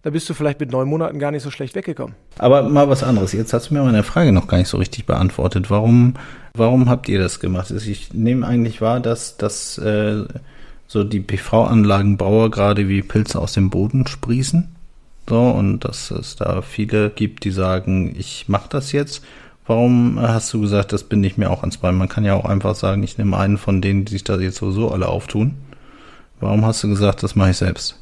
[0.03, 2.15] Da bist du vielleicht mit neun Monaten gar nicht so schlecht weggekommen.
[2.39, 3.33] Aber mal was anderes.
[3.33, 5.69] Jetzt hast du mir meine Frage noch gar nicht so richtig beantwortet.
[5.69, 6.15] Warum,
[6.55, 7.71] warum habt ihr das gemacht?
[7.71, 10.23] Also ich nehme eigentlich wahr, dass, dass äh,
[10.87, 14.75] so die PV-Anlagenbauer gerade wie Pilze aus dem Boden sprießen.
[15.29, 19.23] So, und dass es da viele gibt, die sagen, ich mache das jetzt
[19.67, 21.95] Warum hast du gesagt, das bin ich mir auch ans Bein?
[21.95, 24.57] Man kann ja auch einfach sagen, ich nehme einen von denen, die sich da jetzt
[24.57, 25.55] sowieso alle auftun.
[26.39, 27.99] Warum hast du gesagt, das mache ich selbst?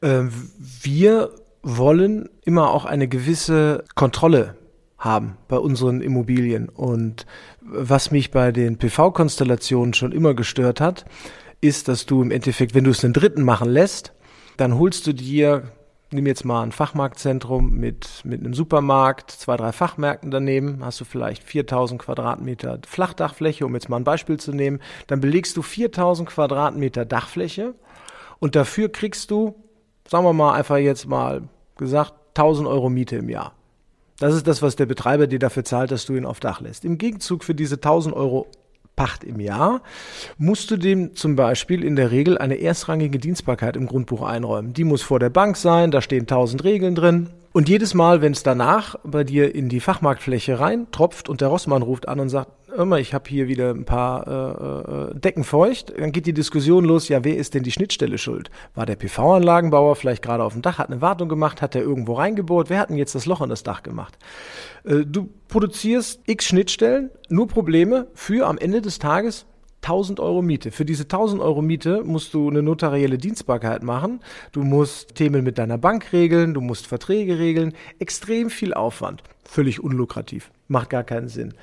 [0.00, 0.24] Äh,
[0.82, 1.30] wir
[1.62, 4.56] wollen immer auch eine gewisse Kontrolle
[4.98, 6.68] haben bei unseren Immobilien.
[6.68, 7.26] Und
[7.60, 11.04] was mich bei den PV-Konstellationen schon immer gestört hat,
[11.60, 14.12] ist, dass du im Endeffekt, wenn du es einen Dritten machen lässt,
[14.56, 15.64] dann holst du dir
[16.12, 21.04] nimm jetzt mal ein Fachmarktzentrum mit, mit einem Supermarkt, zwei, drei Fachmärkten daneben, hast du
[21.04, 26.28] vielleicht 4000 Quadratmeter Flachdachfläche, um jetzt mal ein Beispiel zu nehmen, dann belegst du 4000
[26.28, 27.74] Quadratmeter Dachfläche
[28.38, 29.54] und dafür kriegst du,
[30.08, 31.42] sagen wir mal einfach jetzt mal
[31.76, 33.54] gesagt, 1000 Euro Miete im Jahr.
[34.18, 36.84] Das ist das, was der Betreiber dir dafür zahlt, dass du ihn auf Dach lässt.
[36.84, 38.46] Im Gegenzug für diese 1000 Euro
[38.96, 39.82] Pacht im Jahr,
[40.38, 44.74] musst du dem zum Beispiel in der Regel eine erstrangige Dienstbarkeit im Grundbuch einräumen.
[44.74, 47.30] Die muss vor der Bank sein, da stehen tausend Regeln drin.
[47.52, 51.48] Und jedes Mal, wenn es danach bei dir in die Fachmarktfläche rein tropft und der
[51.48, 55.44] Rossmann ruft an und sagt, immer, ich habe hier wieder ein paar äh, äh, Decken
[55.44, 58.50] feucht, dann geht die Diskussion los, ja, wer ist denn die Schnittstelle schuld?
[58.74, 62.14] War der PV-Anlagenbauer vielleicht gerade auf dem Dach, hat eine Wartung gemacht, hat er irgendwo
[62.14, 64.18] reingebohrt, wer hat denn jetzt das Loch in das Dach gemacht?
[64.84, 69.46] Äh, du produzierst x Schnittstellen, nur Probleme für am Ende des Tages
[69.82, 70.70] 1000 Euro Miete.
[70.70, 74.20] Für diese 1000 Euro Miete musst du eine notarielle Dienstbarkeit machen.
[74.52, 77.74] Du musst Themen mit deiner Bank regeln, du musst Verträge regeln.
[77.98, 79.22] Extrem viel Aufwand.
[79.44, 80.50] Völlig unlukrativ.
[80.68, 81.54] Macht gar keinen Sinn.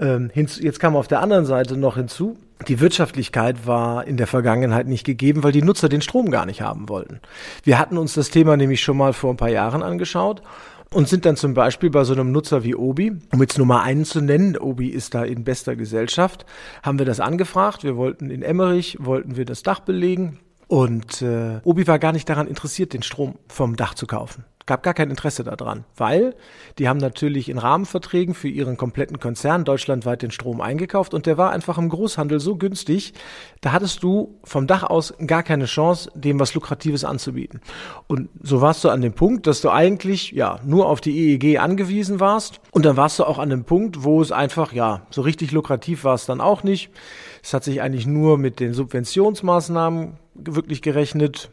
[0.00, 4.26] Ähm, hinzu, jetzt kam auf der anderen Seite noch hinzu, die Wirtschaftlichkeit war in der
[4.26, 7.20] Vergangenheit nicht gegeben, weil die Nutzer den Strom gar nicht haben wollten.
[7.62, 10.42] Wir hatten uns das Thema nämlich schon mal vor ein paar Jahren angeschaut
[10.92, 14.04] und sind dann zum Beispiel bei so einem Nutzer wie Obi, um jetzt Nummer einen
[14.04, 16.46] zu nennen, Obi ist da in bester Gesellschaft,
[16.82, 17.84] haben wir das angefragt.
[17.84, 20.38] Wir wollten in Emmerich, wollten wir das Dach belegen
[20.68, 24.82] und äh, Obi war gar nicht daran interessiert, den Strom vom Dach zu kaufen gab
[24.84, 26.36] gar kein Interesse daran, weil
[26.78, 31.38] die haben natürlich in Rahmenverträgen für ihren kompletten Konzern deutschlandweit den Strom eingekauft und der
[31.38, 33.14] war einfach im Großhandel so günstig,
[33.62, 37.60] da hattest du vom Dach aus gar keine Chance, dem was Lukratives anzubieten.
[38.06, 41.58] Und so warst du an dem Punkt, dass du eigentlich ja nur auf die EEG
[41.58, 45.22] angewiesen warst und dann warst du auch an dem Punkt, wo es einfach ja so
[45.22, 46.90] richtig lukrativ war es dann auch nicht.
[47.42, 51.50] Es hat sich eigentlich nur mit den Subventionsmaßnahmen wirklich gerechnet.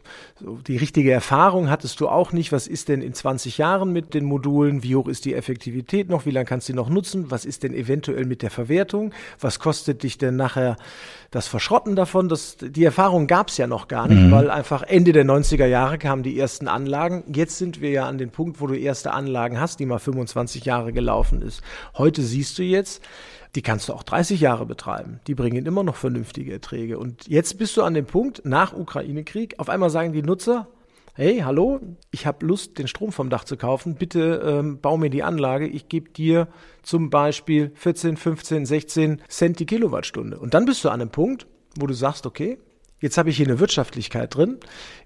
[0.66, 2.52] Die richtige Erfahrung hattest du auch nicht.
[2.52, 4.82] Was ist denn in 20 Jahren mit den Modulen?
[4.82, 6.26] Wie hoch ist die Effektivität noch?
[6.26, 7.30] Wie lange kannst du die noch nutzen?
[7.30, 9.12] Was ist denn eventuell mit der Verwertung?
[9.40, 10.76] Was kostet dich denn nachher
[11.30, 12.28] das Verschrotten davon?
[12.28, 14.30] Das, die Erfahrung gab es ja noch gar nicht, mhm.
[14.30, 17.24] weil einfach Ende der 90er Jahre kamen die ersten Anlagen.
[17.32, 20.64] Jetzt sind wir ja an dem Punkt, wo du erste Anlagen hast, die mal 25
[20.64, 21.62] Jahre gelaufen ist.
[21.96, 23.02] Heute siehst du jetzt,
[23.54, 25.20] die kannst du auch 30 Jahre betreiben.
[25.26, 26.98] Die bringen immer noch vernünftige Erträge.
[26.98, 30.68] Und jetzt bist du an dem Punkt, nach Ukraine-Krieg, auf einmal sagen die Nutzer,
[31.14, 31.80] hey, hallo,
[32.10, 35.66] ich habe Lust, den Strom vom Dach zu kaufen, bitte ähm, bau mir die Anlage,
[35.66, 36.48] ich gebe dir
[36.82, 40.38] zum Beispiel 14, 15, 16 Cent die Kilowattstunde.
[40.38, 41.46] Und dann bist du an einem Punkt,
[41.78, 42.58] wo du sagst, okay,
[42.98, 44.56] Jetzt habe ich hier eine Wirtschaftlichkeit drin.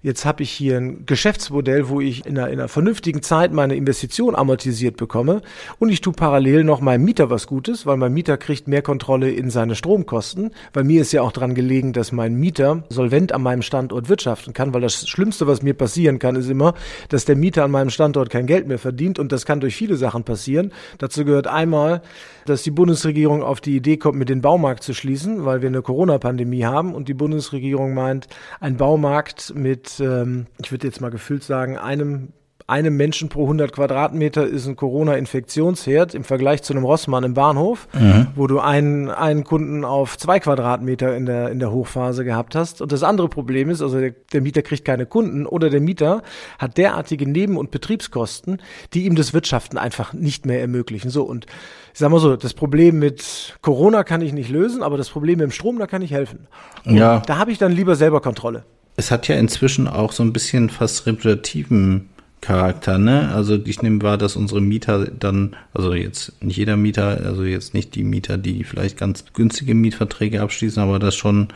[0.01, 3.75] Jetzt habe ich hier ein Geschäftsmodell, wo ich in einer, in einer vernünftigen Zeit meine
[3.75, 5.41] Investition amortisiert bekomme.
[5.77, 9.29] Und ich tue parallel noch meinem Mieter was Gutes, weil mein Mieter kriegt mehr Kontrolle
[9.29, 10.51] in seine Stromkosten.
[10.71, 14.53] Weil mir ist ja auch dran gelegen, dass mein Mieter solvent an meinem Standort wirtschaften
[14.53, 16.75] kann, weil das Schlimmste, was mir passieren kann, ist immer,
[17.09, 19.19] dass der Mieter an meinem Standort kein Geld mehr verdient.
[19.19, 20.71] Und das kann durch viele Sachen passieren.
[20.97, 22.01] Dazu gehört einmal,
[22.45, 25.81] dass die Bundesregierung auf die Idee kommt, mit den Baumarkt zu schließen, weil wir eine
[25.81, 28.27] Corona-Pandemie haben und die Bundesregierung meint,
[28.59, 32.33] ein Baumarkt mit, ähm, ich würde jetzt mal gefühlt sagen, einem
[32.71, 37.89] einem Menschen pro 100 Quadratmeter ist ein Corona-Infektionsherd im Vergleich zu einem Rossmann im Bahnhof,
[37.91, 38.27] mhm.
[38.33, 42.81] wo du einen, einen Kunden auf zwei Quadratmeter in der, in der Hochphase gehabt hast.
[42.81, 46.23] Und das andere Problem ist, also der, der Mieter kriegt keine Kunden oder der Mieter
[46.59, 48.61] hat derartige Neben- und Betriebskosten,
[48.93, 51.09] die ihm das Wirtschaften einfach nicht mehr ermöglichen.
[51.09, 51.47] So, und
[51.91, 55.39] ich sag mal so, das Problem mit Corona kann ich nicht lösen, aber das Problem
[55.39, 56.47] mit dem Strom, da kann ich helfen.
[56.85, 57.19] Und ja.
[57.19, 58.63] Da habe ich dann lieber selber Kontrolle.
[58.95, 62.07] Es hat ja inzwischen auch so ein bisschen fast reputativen
[62.41, 63.31] Charakter, ne?
[63.33, 67.75] Also ich nehme wahr, dass unsere Mieter dann, also jetzt nicht jeder Mieter, also jetzt
[67.75, 71.49] nicht die Mieter, die vielleicht ganz günstige Mietverträge abschließen, aber dass schon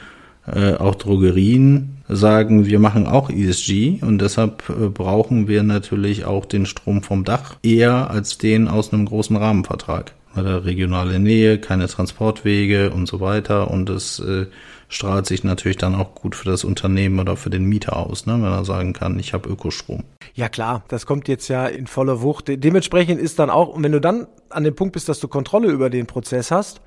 [0.48, 6.46] äh, auch Drogerien sagen, wir machen auch ESG und deshalb äh, brauchen wir natürlich auch
[6.46, 10.14] den Strom vom Dach eher als den aus einem großen Rahmenvertrag.
[10.36, 14.46] Weil regionale Nähe, keine Transportwege und so weiter und es äh,
[14.88, 18.34] strahlt sich natürlich dann auch gut für das Unternehmen oder für den Mieter aus, ne?
[18.34, 20.04] wenn er sagen kann, ich habe Ökostrom.
[20.38, 22.50] Ja klar, das kommt jetzt ja in voller Wucht.
[22.50, 25.70] Dementsprechend ist dann auch, und wenn du dann an dem Punkt bist, dass du Kontrolle
[25.70, 26.82] über den Prozess hast,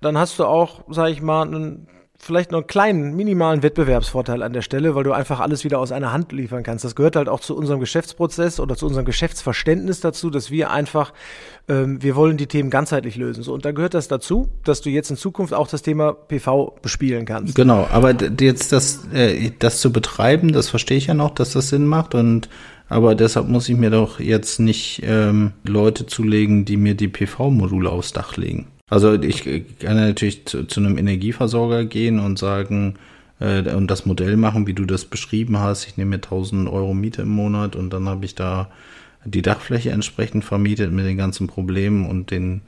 [0.00, 4.52] dann hast du auch, sag ich mal, einen vielleicht noch einen kleinen, minimalen Wettbewerbsvorteil an
[4.52, 6.84] der Stelle, weil du einfach alles wieder aus einer Hand liefern kannst.
[6.84, 11.12] Das gehört halt auch zu unserem Geschäftsprozess oder zu unserem Geschäftsverständnis dazu, dass wir einfach,
[11.68, 13.42] ähm, wir wollen die Themen ganzheitlich lösen.
[13.42, 16.78] So, und da gehört das dazu, dass du jetzt in Zukunft auch das Thema PV
[16.82, 17.54] bespielen kannst.
[17.54, 21.68] Genau, aber jetzt das, äh, das zu betreiben, das verstehe ich ja noch, dass das
[21.68, 22.48] Sinn macht und
[22.88, 27.90] aber deshalb muss ich mir doch jetzt nicht ähm, Leute zulegen, die mir die PV-Module
[27.90, 28.68] aufs Dach legen.
[28.88, 29.42] Also ich
[29.80, 32.94] kann natürlich zu, zu einem Energieversorger gehen und sagen,
[33.40, 35.86] äh, und das Modell machen, wie du das beschrieben hast.
[35.86, 38.70] Ich nehme mir 1000 Euro Miete im Monat und dann habe ich da
[39.24, 42.62] die Dachfläche entsprechend vermietet mit den ganzen Problemen und den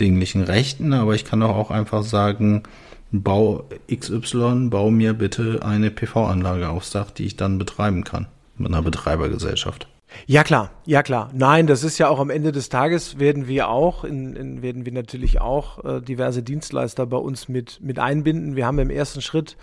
[0.00, 0.92] dinglichen Rechten.
[0.92, 2.64] Aber ich kann auch einfach sagen,
[3.12, 8.68] Bau XY, bau mir bitte eine PV-Anlage aufs Dach, die ich dann betreiben kann mit
[8.68, 9.88] einer Betreibergesellschaft.
[10.26, 11.30] Ja klar, ja klar.
[11.32, 14.84] Nein, das ist ja auch am Ende des Tages werden wir auch, in, in, werden
[14.84, 18.56] wir natürlich auch äh, diverse Dienstleister bei uns mit, mit einbinden.
[18.56, 19.56] Wir haben im ersten Schritt,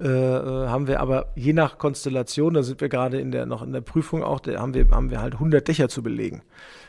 [0.00, 3.62] äh, äh haben wir aber je nach Konstellation, da sind wir gerade in der, noch
[3.62, 6.42] in der Prüfung auch, da haben wir, haben wir halt 100 Dächer zu belegen.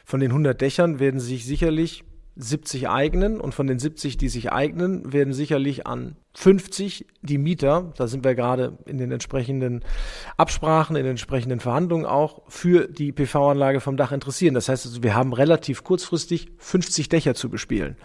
[0.03, 2.03] Von den 100 Dächern werden sich sicherlich
[2.35, 7.93] 70 eignen und von den 70, die sich eignen, werden sicherlich an 50 die Mieter,
[7.97, 9.83] da sind wir gerade in den entsprechenden
[10.35, 14.53] Absprachen, in den entsprechenden Verhandlungen auch, für die PV-Anlage vom Dach interessieren.
[14.53, 17.95] Das heißt, also, wir haben relativ kurzfristig 50 Dächer zu bespielen.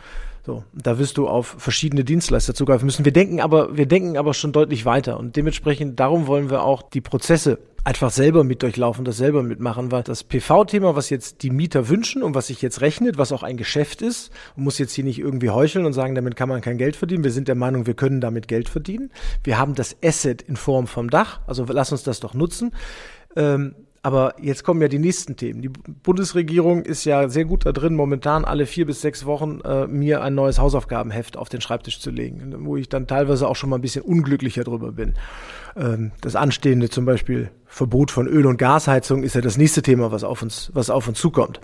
[0.44, 3.04] So, da wirst du auf verschiedene Dienstleister zugreifen müssen.
[3.04, 6.82] Wir denken aber, wir denken aber schon deutlich weiter und dementsprechend darum wollen wir auch
[6.82, 11.50] die Prozesse einfach selber mit durchlaufen, das selber mitmachen, weil das PV-Thema, was jetzt die
[11.50, 15.04] Mieter wünschen und was sich jetzt rechnet, was auch ein Geschäft ist, muss jetzt hier
[15.04, 17.24] nicht irgendwie heucheln und sagen, damit kann man kein Geld verdienen.
[17.24, 19.10] Wir sind der Meinung, wir können damit Geld verdienen.
[19.44, 22.72] Wir haben das Asset in Form vom Dach, also lass uns das doch nutzen.
[23.36, 25.60] Ähm, aber jetzt kommen ja die nächsten Themen.
[25.60, 29.86] Die Bundesregierung ist ja sehr gut da drin, momentan alle vier bis sechs Wochen äh,
[29.86, 33.68] mir ein neues Hausaufgabenheft auf den Schreibtisch zu legen, wo ich dann teilweise auch schon
[33.68, 35.14] mal ein bisschen unglücklicher drüber bin.
[35.76, 40.10] Ähm, das anstehende zum Beispiel Verbot von Öl- und Gasheizung ist ja das nächste Thema,
[40.10, 41.60] was auf uns, was auf uns zukommt.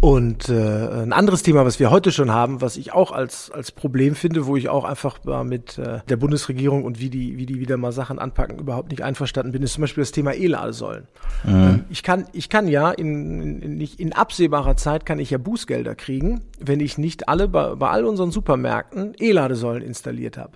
[0.00, 3.72] Und äh, ein anderes Thema, was wir heute schon haben, was ich auch als, als
[3.72, 7.60] Problem finde, wo ich auch einfach mit äh, der Bundesregierung und wie die, wie die
[7.60, 11.06] wieder mal Sachen anpacken, überhaupt nicht einverstanden bin, ist zum Beispiel das Thema E-Ladesäulen.
[11.44, 11.52] Mhm.
[11.52, 15.38] Ähm, ich, kann, ich kann ja in, in, nicht in absehbarer Zeit kann ich ja
[15.38, 20.52] Bußgelder kriegen, wenn ich nicht alle bei, bei all unseren Supermärkten E-Ladesäulen installiert habe.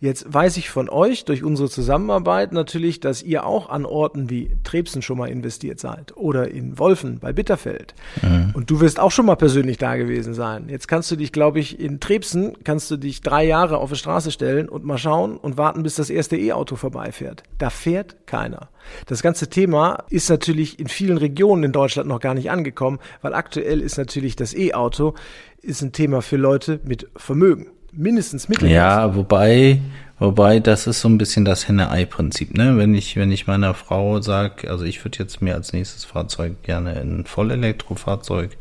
[0.00, 4.50] Jetzt weiß ich von euch durch unsere Zusammenarbeit natürlich, dass ihr auch an Orten wie
[4.64, 7.94] Trebsen schon mal investiert seid oder in Wolfen bei Bitterfeld.
[8.20, 8.54] Mhm Mhm.
[8.54, 10.68] Und du wirst auch schon mal persönlich da gewesen sein.
[10.68, 13.96] Jetzt kannst du dich, glaube ich, in Trebsen, kannst du dich drei Jahre auf die
[13.96, 17.42] Straße stellen und mal schauen und warten, bis das erste E-Auto vorbeifährt.
[17.58, 18.68] Da fährt keiner.
[19.06, 23.34] Das ganze Thema ist natürlich in vielen Regionen in Deutschland noch gar nicht angekommen, weil
[23.34, 25.14] aktuell ist natürlich das E-Auto
[25.62, 27.68] ist ein Thema für Leute mit Vermögen.
[27.92, 28.70] Mindestens mittel.
[28.70, 29.80] Ja, wobei
[30.22, 32.78] Wobei, das ist so ein bisschen das Henne-Ei-Prinzip, ne?
[32.78, 36.62] Wenn ich, wenn ich meiner Frau sage, also ich würde jetzt mir als nächstes Fahrzeug
[36.62, 38.56] gerne ein Vollelektrofahrzeug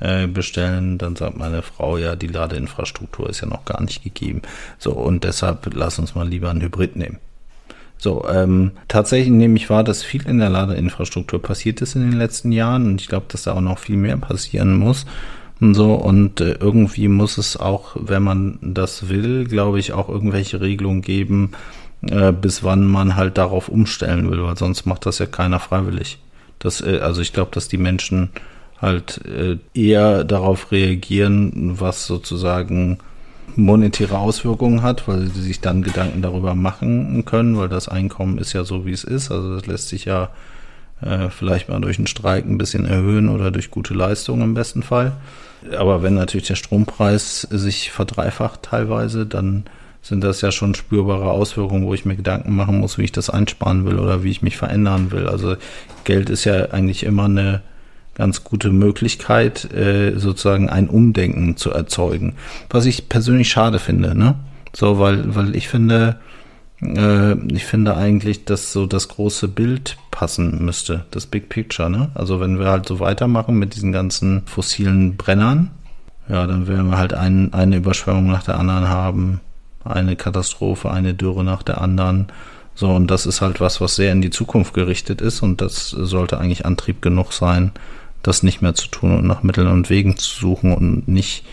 [0.00, 4.42] äh, bestellen, dann sagt meine Frau, ja, die Ladeinfrastruktur ist ja noch gar nicht gegeben.
[4.76, 7.16] So, und deshalb lass uns mal lieber einen Hybrid nehmen.
[7.96, 12.18] So, ähm, tatsächlich nehme ich wahr, dass viel in der Ladeinfrastruktur passiert ist in den
[12.18, 15.06] letzten Jahren und ich glaube, dass da auch noch viel mehr passieren muss.
[15.60, 20.60] So und äh, irgendwie muss es auch, wenn man das will, glaube ich, auch irgendwelche
[20.60, 21.52] Regelungen geben,
[22.02, 26.18] äh, bis wann man halt darauf umstellen will, weil sonst macht das ja keiner freiwillig.
[26.58, 28.30] Das, äh, also ich glaube, dass die Menschen
[28.80, 29.20] halt
[29.74, 32.96] eher darauf reagieren, was sozusagen
[33.54, 38.54] monetäre Auswirkungen hat, weil sie sich dann Gedanken darüber machen können, weil das Einkommen ist
[38.54, 39.30] ja so, wie es ist.
[39.30, 40.30] Also das lässt sich ja
[41.02, 44.82] äh, vielleicht mal durch einen Streik ein bisschen erhöhen oder durch gute Leistungen im besten
[44.82, 45.12] Fall.
[45.76, 49.64] Aber wenn natürlich der Strompreis sich verdreifacht teilweise, dann
[50.02, 53.28] sind das ja schon spürbare Auswirkungen, wo ich mir Gedanken machen muss, wie ich das
[53.28, 55.26] einsparen will oder wie ich mich verändern will.
[55.26, 55.56] Also
[56.04, 57.60] Geld ist ja eigentlich immer eine
[58.14, 62.34] ganz gute Möglichkeit, äh, sozusagen ein Umdenken zu erzeugen.
[62.70, 64.36] Was ich persönlich schade finde, ne?
[64.74, 66.16] So, weil, weil ich finde,
[66.82, 72.10] äh, ich finde eigentlich, dass so das große Bild passen müsste, das Big Picture, ne?
[72.14, 75.70] Also wenn wir halt so weitermachen mit diesen ganzen fossilen Brennern,
[76.28, 79.40] ja, dann werden wir halt ein, eine Überschwemmung nach der anderen haben,
[79.84, 82.26] eine Katastrophe, eine Dürre nach der anderen.
[82.74, 85.90] So, und das ist halt was, was sehr in die Zukunft gerichtet ist und das
[85.90, 87.72] sollte eigentlich Antrieb genug sein,
[88.22, 91.44] das nicht mehr zu tun und nach Mitteln und Wegen zu suchen und nicht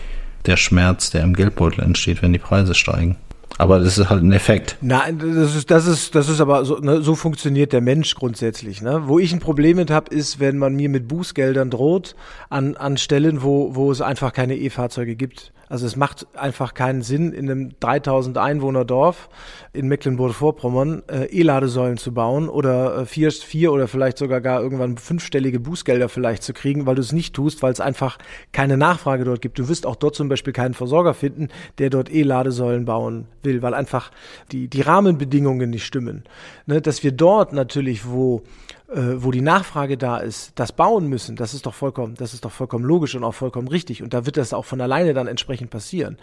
[0.46, 3.16] der Schmerz, der im Geldbeutel entsteht, wenn die Preise steigen.
[3.58, 4.76] Aber das ist halt ein Effekt.
[4.80, 8.82] Nein, das ist, das ist, das ist aber so, ne, so funktioniert der Mensch grundsätzlich.
[8.82, 9.02] Ne?
[9.06, 12.14] Wo ich ein Problem mit habe, ist, wenn man mir mit Bußgeldern droht
[12.48, 15.52] an, an Stellen, wo, wo es einfach keine E-Fahrzeuge gibt.
[15.68, 19.28] Also es macht einfach keinen Sinn, in einem 3000 Einwohner Dorf
[19.72, 24.96] in Mecklenburg-Vorpommern äh, E-Ladesäulen zu bauen oder äh, vier, vier oder vielleicht sogar gar irgendwann
[24.96, 28.18] fünfstellige Bußgelder vielleicht zu kriegen, weil du es nicht tust, weil es einfach
[28.52, 29.58] keine Nachfrage dort gibt.
[29.58, 33.74] Du wirst auch dort zum Beispiel keinen Versorger finden, der dort E-Ladesäulen bauen will, weil
[33.74, 34.10] einfach
[34.52, 36.24] die, die Rahmenbedingungen nicht stimmen.
[36.66, 38.42] Ne, dass wir dort natürlich, wo
[38.88, 42.44] äh, wo die Nachfrage da ist, das bauen müssen, das ist doch vollkommen, das ist
[42.44, 44.02] doch vollkommen logisch und auch vollkommen richtig.
[44.02, 46.16] Und da wird das auch von alleine dann entsprechend passieren.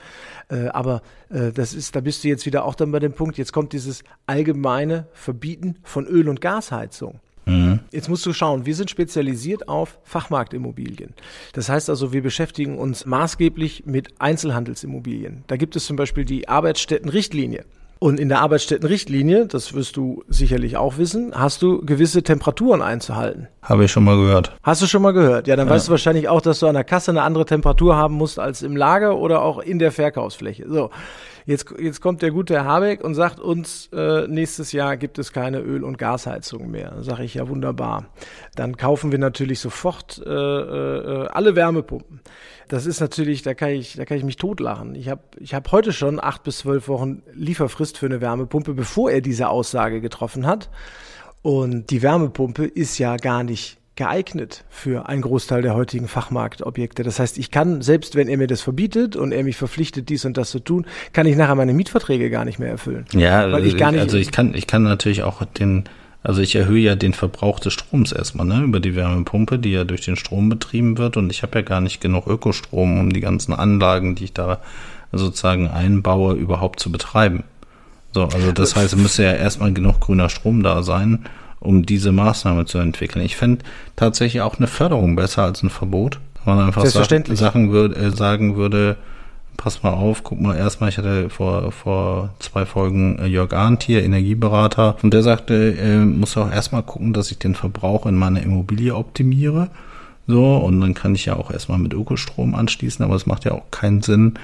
[0.49, 3.37] Äh, aber äh, das ist, da bist du jetzt wieder auch dann bei dem Punkt,
[3.37, 7.19] jetzt kommt dieses allgemeine Verbieten von Öl- und Gasheizung.
[7.45, 7.79] Mhm.
[7.91, 11.13] Jetzt musst du schauen, wir sind spezialisiert auf Fachmarktimmobilien.
[11.53, 15.43] Das heißt also, wir beschäftigen uns maßgeblich mit Einzelhandelsimmobilien.
[15.47, 17.65] Da gibt es zum Beispiel die Arbeitsstättenrichtlinie.
[17.97, 23.47] Und in der Arbeitsstättenrichtlinie, das wirst du sicherlich auch wissen, hast du gewisse Temperaturen einzuhalten.
[23.61, 24.55] Habe ich schon mal gehört.
[24.63, 25.47] Hast du schon mal gehört?
[25.47, 25.73] Ja, dann ja.
[25.73, 28.63] weißt du wahrscheinlich auch, dass du an der Kasse eine andere Temperatur haben musst als
[28.63, 30.65] im Lager oder auch in der Verkaufsfläche.
[30.67, 30.89] So.
[31.47, 35.31] Jetzt, jetzt kommt der gute Herr Habeck und sagt uns, äh, nächstes Jahr gibt es
[35.31, 37.03] keine Öl- und Gasheizung mehr.
[37.03, 38.07] Sage ich ja wunderbar.
[38.55, 42.21] Dann kaufen wir natürlich sofort äh, äh, alle Wärmepumpen.
[42.67, 44.95] Das ist natürlich, da kann ich, da kann ich mich totlachen.
[44.95, 49.11] Ich habe ich hab heute schon acht bis zwölf Wochen Lieferfrist für eine Wärmepumpe, bevor
[49.11, 50.71] er diese Aussage getroffen hat.
[51.43, 57.03] Und die Wärmepumpe ist ja gar nicht geeignet für einen Großteil der heutigen Fachmarktobjekte.
[57.03, 60.25] Das heißt, ich kann, selbst wenn er mir das verbietet und er mich verpflichtet, dies
[60.25, 63.05] und das zu tun, kann ich nachher meine Mietverträge gar nicht mehr erfüllen.
[63.13, 65.85] Ja, weil ich gar nicht, also ich kann, ich kann natürlich auch den,
[66.23, 69.85] also ich erhöhe ja den Verbrauch des Stroms erstmal, ne, über die Wärmepumpe, die ja
[69.85, 73.21] durch den Strom betrieben wird und ich habe ja gar nicht genug Ökostrom, um die
[73.21, 74.59] ganzen Anlagen, die ich da
[75.13, 77.43] sozusagen einbaue, überhaupt zu betreiben.
[78.11, 81.25] So, also das heißt, es müsste ja erstmal genug grüner Strom da sein,
[81.65, 83.25] um diese Maßnahme zu entwickeln.
[83.25, 83.63] Ich fände
[83.95, 86.19] tatsächlich auch eine Förderung besser als ein Verbot.
[86.43, 88.97] Wenn man einfach Sachen würd, äh, sagen würde,
[89.57, 93.83] pass mal auf, guck mal erstmal, ich hatte vor, vor zwei Folgen äh, Jörg Arndt
[93.83, 98.15] hier, Energieberater, und der sagte, äh, muss auch erstmal gucken, dass ich den Verbrauch in
[98.15, 99.69] meiner Immobilie optimiere.
[100.27, 103.51] So, und dann kann ich ja auch erstmal mit Ökostrom anschließen, aber es macht ja
[103.51, 104.35] auch keinen Sinn,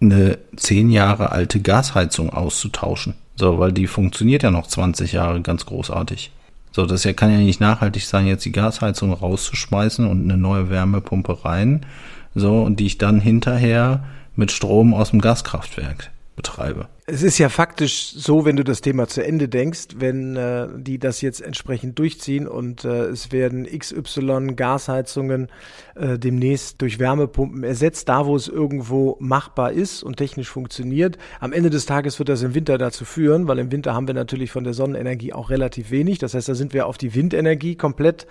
[0.00, 3.14] eine zehn Jahre alte Gasheizung auszutauschen.
[3.36, 6.30] So, weil die funktioniert ja noch 20 Jahre ganz großartig.
[6.72, 11.44] So, das kann ja nicht nachhaltig sein, jetzt die Gasheizung rauszuschmeißen und eine neue Wärmepumpe
[11.44, 11.86] rein.
[12.34, 16.86] So, und die ich dann hinterher mit Strom aus dem Gaskraftwerk betreibe.
[17.08, 20.98] Es ist ja faktisch so, wenn du das Thema zu Ende denkst, wenn äh, die
[20.98, 25.46] das jetzt entsprechend durchziehen und äh, es werden XY Gasheizungen
[25.94, 31.16] äh, demnächst durch Wärmepumpen ersetzt, da wo es irgendwo machbar ist und technisch funktioniert.
[31.38, 34.14] Am Ende des Tages wird das im Winter dazu führen, weil im Winter haben wir
[34.14, 36.18] natürlich von der Sonnenenergie auch relativ wenig.
[36.18, 38.26] Das heißt, da sind wir auf die Windenergie komplett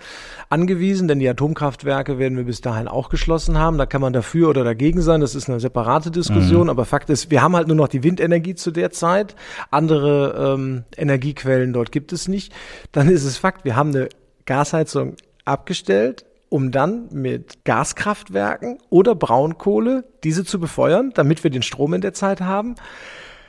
[0.50, 3.78] angewiesen, denn die Atomkraftwerke werden wir bis dahin auch geschlossen haben.
[3.78, 5.22] Da kann man dafür oder dagegen sein.
[5.22, 6.64] Das ist eine separate Diskussion.
[6.64, 6.70] Mhm.
[6.70, 9.36] Aber Fakt ist, wir haben halt nur noch die Windenergie zu der Zeit.
[9.70, 12.52] Andere ähm, Energiequellen dort gibt es nicht.
[12.92, 14.08] Dann ist es Fakt, wir haben eine
[14.46, 21.94] Gasheizung abgestellt, um dann mit Gaskraftwerken oder Braunkohle diese zu befeuern, damit wir den Strom
[21.94, 22.76] in der Zeit haben.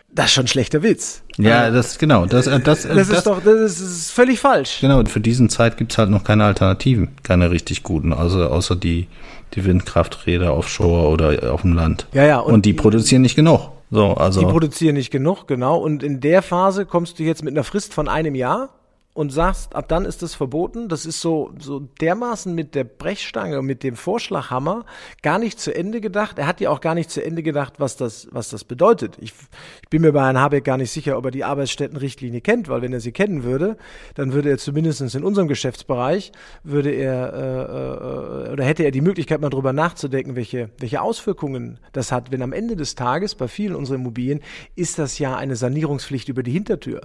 [0.09, 1.21] Das ist schon ein schlechter Witz.
[1.37, 2.25] Ja, das genau.
[2.25, 4.79] Das, äh, das, das, das ist doch, das ist völlig falsch.
[4.81, 9.07] Genau, für diesen Zeit gibt's halt noch keine Alternativen, keine richtig guten, also außer die,
[9.53, 12.07] die Windkrafträder offshore oder auf dem Land.
[12.13, 12.39] Ja, ja.
[12.39, 13.69] Und, und die produzieren nicht genug.
[13.89, 14.39] So, also.
[14.39, 15.77] Die produzieren nicht genug, genau.
[15.77, 18.69] Und in der Phase kommst du jetzt mit einer Frist von einem Jahr
[19.17, 20.89] und sagst, ab dann ist es verboten.
[20.89, 24.85] Das ist so, so dermaßen mit der Brechstange, mit dem Vorschlaghammer
[25.23, 26.37] gar nicht zu Ende gedacht.
[26.37, 29.17] Er hat ja auch gar nicht zu Ende gedacht, was das, was das bedeutet.
[29.19, 29.33] Ich,
[29.81, 32.83] ich bin mir bei Herrn Habeck gar nicht sicher, ob er die Arbeitsstättenrichtlinie kennt, weil
[32.83, 33.77] wenn er sie kennen würde,
[34.13, 36.31] dann würde er zumindest in unserem Geschäftsbereich,
[36.63, 41.79] würde er, äh, äh, oder hätte er die Möglichkeit, mal drüber nachzudenken, welche, welche Auswirkungen
[41.91, 42.31] das hat.
[42.31, 44.41] Wenn am Ende des Tages bei vielen unserer Immobilien
[44.75, 47.01] ist das ja eine Sanierungspflicht über die Hintertür.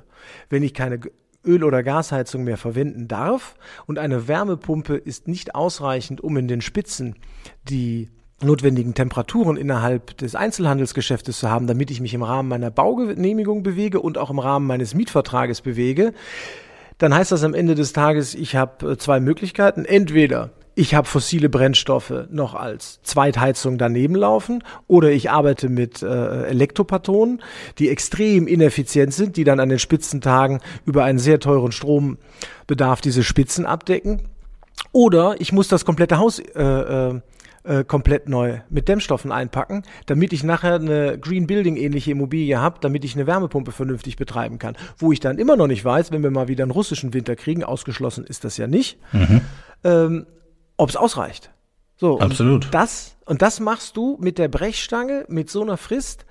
[0.51, 1.01] Wenn ich keine
[1.45, 6.61] Öl- oder Gasheizung mehr verwenden darf und eine Wärmepumpe ist nicht ausreichend, um in den
[6.61, 7.17] Spitzen
[7.69, 8.11] die
[8.43, 14.01] notwendigen Temperaturen innerhalb des Einzelhandelsgeschäftes zu haben, damit ich mich im Rahmen meiner Baugenehmigung bewege
[14.01, 16.13] und auch im Rahmen meines Mietvertrages bewege,
[16.99, 19.85] dann heißt das am Ende des Tages, ich habe äh, zwei Möglichkeiten.
[19.85, 26.45] Entweder ich habe fossile Brennstoffe noch als Zweitheizung daneben laufen oder ich arbeite mit äh,
[26.47, 27.43] Elektropatronen,
[27.79, 33.23] die extrem ineffizient sind, die dann an den Spitzentagen über einen sehr teuren Strombedarf diese
[33.23, 34.23] Spitzen abdecken.
[34.93, 37.21] Oder ich muss das komplette Haus äh, äh,
[37.65, 42.79] äh komplett neu mit Dämmstoffen einpacken, damit ich nachher eine Green Building ähnliche Immobilie habe,
[42.81, 44.75] damit ich eine Wärmepumpe vernünftig betreiben kann.
[44.97, 47.63] Wo ich dann immer noch nicht weiß, wenn wir mal wieder einen russischen Winter kriegen,
[47.63, 49.43] ausgeschlossen ist das ja nicht, mhm.
[49.85, 50.27] ähm,
[50.83, 51.51] ob es ausreicht.
[51.97, 52.65] So, Absolut.
[52.65, 56.27] Und das, und das machst du mit der Brechstange, mit so einer Frist.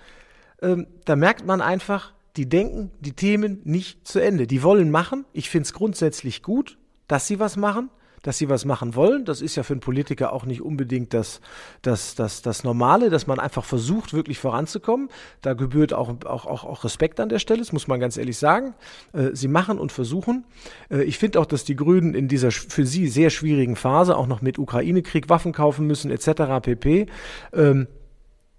[0.61, 4.47] Ähm, da merkt man einfach, die denken die Themen nicht zu Ende.
[4.47, 5.23] Die wollen machen.
[5.31, 7.89] Ich finde es grundsätzlich gut, dass sie was machen
[8.21, 9.25] dass sie was machen wollen.
[9.25, 11.41] Das ist ja für einen Politiker auch nicht unbedingt das,
[11.81, 15.09] das, das, das Normale, dass man einfach versucht, wirklich voranzukommen.
[15.41, 18.37] Da gebührt auch, auch, auch, auch Respekt an der Stelle, das muss man ganz ehrlich
[18.37, 18.73] sagen.
[19.13, 20.45] Äh, sie machen und versuchen.
[20.89, 24.27] Äh, ich finde auch, dass die Grünen in dieser für sie sehr schwierigen Phase auch
[24.27, 26.61] noch mit Ukraine-Krieg Waffen kaufen müssen, etc.
[26.61, 27.07] pp.
[27.53, 27.87] Ähm,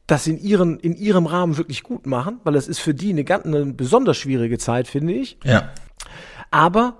[0.06, 3.24] das in, ihren, in ihrem Rahmen wirklich gut machen, weil es ist für die eine,
[3.24, 5.38] ganz, eine besonders schwierige Zeit, finde ich.
[5.44, 5.70] Ja.
[6.50, 6.96] Aber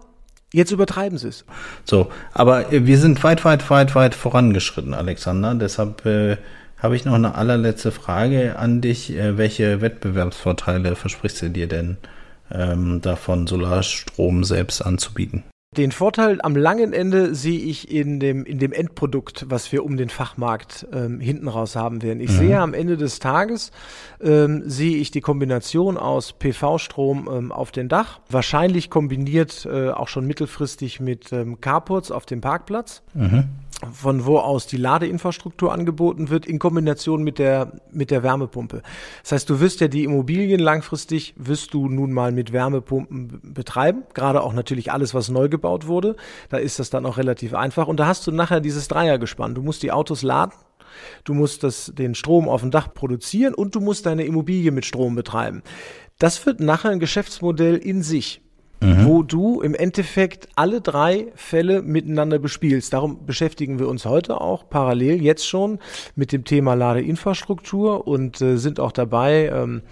[0.52, 1.44] Jetzt übertreiben sie es.
[1.84, 5.54] So, aber äh, wir sind weit, weit, weit, weit vorangeschritten, Alexander.
[5.54, 6.36] Deshalb äh,
[6.78, 9.16] habe ich noch eine allerletzte Frage an dich.
[9.16, 11.96] Äh, welche Wettbewerbsvorteile versprichst du dir denn
[12.50, 15.44] ähm, davon, Solarstrom selbst anzubieten?
[15.76, 19.96] Den Vorteil am langen Ende sehe ich in dem, in dem Endprodukt, was wir um
[19.96, 22.20] den Fachmarkt ähm, hinten raus haben werden.
[22.20, 22.37] Ich mhm.
[22.37, 23.70] sehe am Ende des Tages,
[24.20, 30.08] ähm, sehe ich die Kombination aus PV-Strom ähm, auf dem Dach, wahrscheinlich kombiniert äh, auch
[30.08, 33.02] schon mittelfristig mit ähm, Carports auf dem Parkplatz.
[33.14, 33.44] Mhm.
[33.90, 38.83] Von wo aus die Ladeinfrastruktur angeboten wird, in Kombination mit der, mit der Wärmepumpe.
[39.22, 44.04] Das heißt, du wirst ja die Immobilien langfristig, wirst du nun mal mit Wärmepumpen betreiben,
[44.14, 46.16] gerade auch natürlich alles, was neu gebaut wurde.
[46.48, 47.88] Da ist das dann auch relativ einfach.
[47.88, 49.54] Und da hast du nachher dieses Dreiergespann.
[49.54, 50.52] Du musst die Autos laden,
[51.24, 54.87] du musst das, den Strom auf dem Dach produzieren und du musst deine Immobilie mit
[54.87, 55.62] Strom betreiben.
[56.18, 58.42] Das wird nachher ein Geschäftsmodell in sich
[58.83, 59.06] mhm.
[59.06, 62.92] wo du im Endeffekt alle drei Fälle miteinander bespielst.
[62.92, 65.78] Darum beschäftigen wir uns heute auch parallel jetzt schon
[66.16, 69.83] mit dem Thema Ladeinfrastruktur und äh, sind auch dabei, ähm,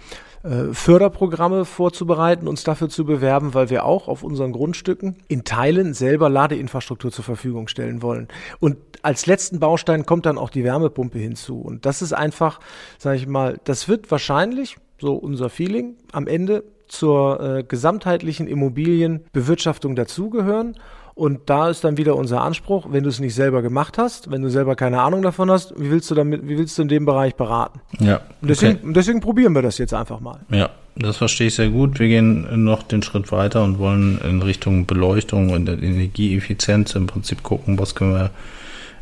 [0.43, 5.93] äh, Förderprogramme vorzubereiten, uns dafür zu bewerben, weil wir auch auf unseren Grundstücken in Teilen
[5.93, 8.27] selber Ladeinfrastruktur zur Verfügung stellen wollen.
[8.59, 11.61] Und als letzten Baustein kommt dann auch die Wärmepumpe hinzu.
[11.61, 12.59] Und das ist einfach,
[12.97, 19.95] sage ich mal, das wird wahrscheinlich, so unser Feeling, am Ende zur äh, gesamtheitlichen Immobilienbewirtschaftung
[19.95, 20.75] dazugehören.
[21.13, 24.41] Und da ist dann wieder unser Anspruch, wenn du es nicht selber gemacht hast, wenn
[24.41, 27.05] du selber keine Ahnung davon hast, wie willst du damit, wie willst du in dem
[27.05, 27.79] Bereich beraten?
[27.99, 28.21] Ja.
[28.41, 28.93] Und deswegen, okay.
[28.93, 30.39] deswegen probieren wir das jetzt einfach mal.
[30.49, 31.99] Ja, das verstehe ich sehr gut.
[31.99, 37.43] Wir gehen noch den Schritt weiter und wollen in Richtung Beleuchtung und Energieeffizienz im Prinzip
[37.43, 38.31] gucken, was können wir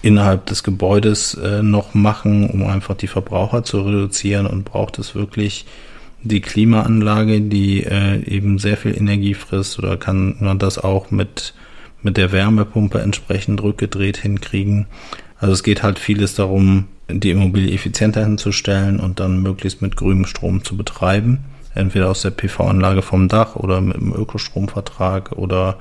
[0.01, 5.15] innerhalb des Gebäudes äh, noch machen, um einfach die Verbraucher zu reduzieren und braucht es
[5.15, 5.65] wirklich
[6.23, 11.53] die Klimaanlage, die äh, eben sehr viel Energie frisst, oder kann man das auch mit,
[12.01, 14.87] mit der Wärmepumpe entsprechend rückgedreht hinkriegen?
[15.37, 20.25] Also es geht halt vieles darum, die Immobilie effizienter hinzustellen und dann möglichst mit grünem
[20.25, 21.39] Strom zu betreiben.
[21.73, 25.77] Entweder aus der PV-Anlage vom Dach oder mit einem Ökostromvertrag oder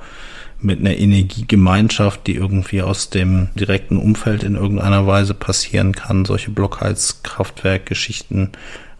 [0.61, 6.25] mit einer Energiegemeinschaft, die irgendwie aus dem direkten Umfeld in irgendeiner Weise passieren kann.
[6.25, 8.49] Solche Blockheizkraftwerkgeschichten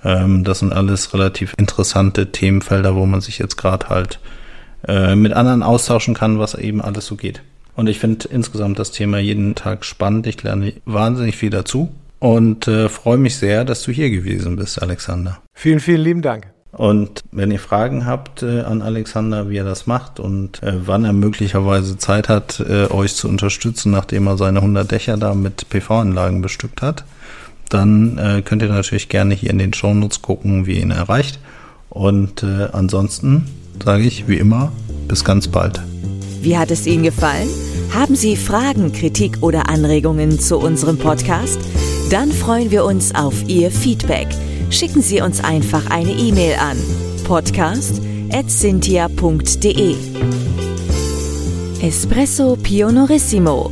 [0.04, 4.20] ähm, das sind alles relativ interessante Themenfelder, wo man sich jetzt gerade halt
[4.88, 7.42] äh, mit anderen austauschen kann, was eben alles so geht.
[7.76, 10.28] Und ich finde insgesamt das Thema jeden Tag spannend.
[10.28, 11.90] Ich lerne wahnsinnig viel dazu
[12.20, 15.40] und äh, freue mich sehr, dass du hier gewesen bist, Alexander.
[15.54, 16.48] Vielen, vielen lieben Dank.
[16.72, 21.04] Und wenn ihr Fragen habt äh, an Alexander, wie er das macht und äh, wann
[21.04, 25.68] er möglicherweise Zeit hat, äh, euch zu unterstützen, nachdem er seine 100 Dächer da mit
[25.70, 27.06] PV-Anlagen bestückt hat,
[27.70, 31.40] dann äh, könnt ihr natürlich gerne hier in den Shownotes gucken, wie ihr ihn erreicht.
[31.90, 33.46] Und äh, ansonsten
[33.84, 34.72] sage ich wie immer,
[35.08, 35.82] bis ganz bald.
[36.42, 37.50] Wie hat es Ihnen gefallen?
[37.94, 41.60] Haben Sie Fragen, Kritik oder Anregungen zu unserem Podcast?
[42.10, 44.28] Dann freuen wir uns auf Ihr Feedback.
[44.70, 46.78] Schicken Sie uns einfach eine E-Mail an
[47.24, 49.96] podcast.cynthia.de
[51.82, 53.72] Espresso Pionorissimo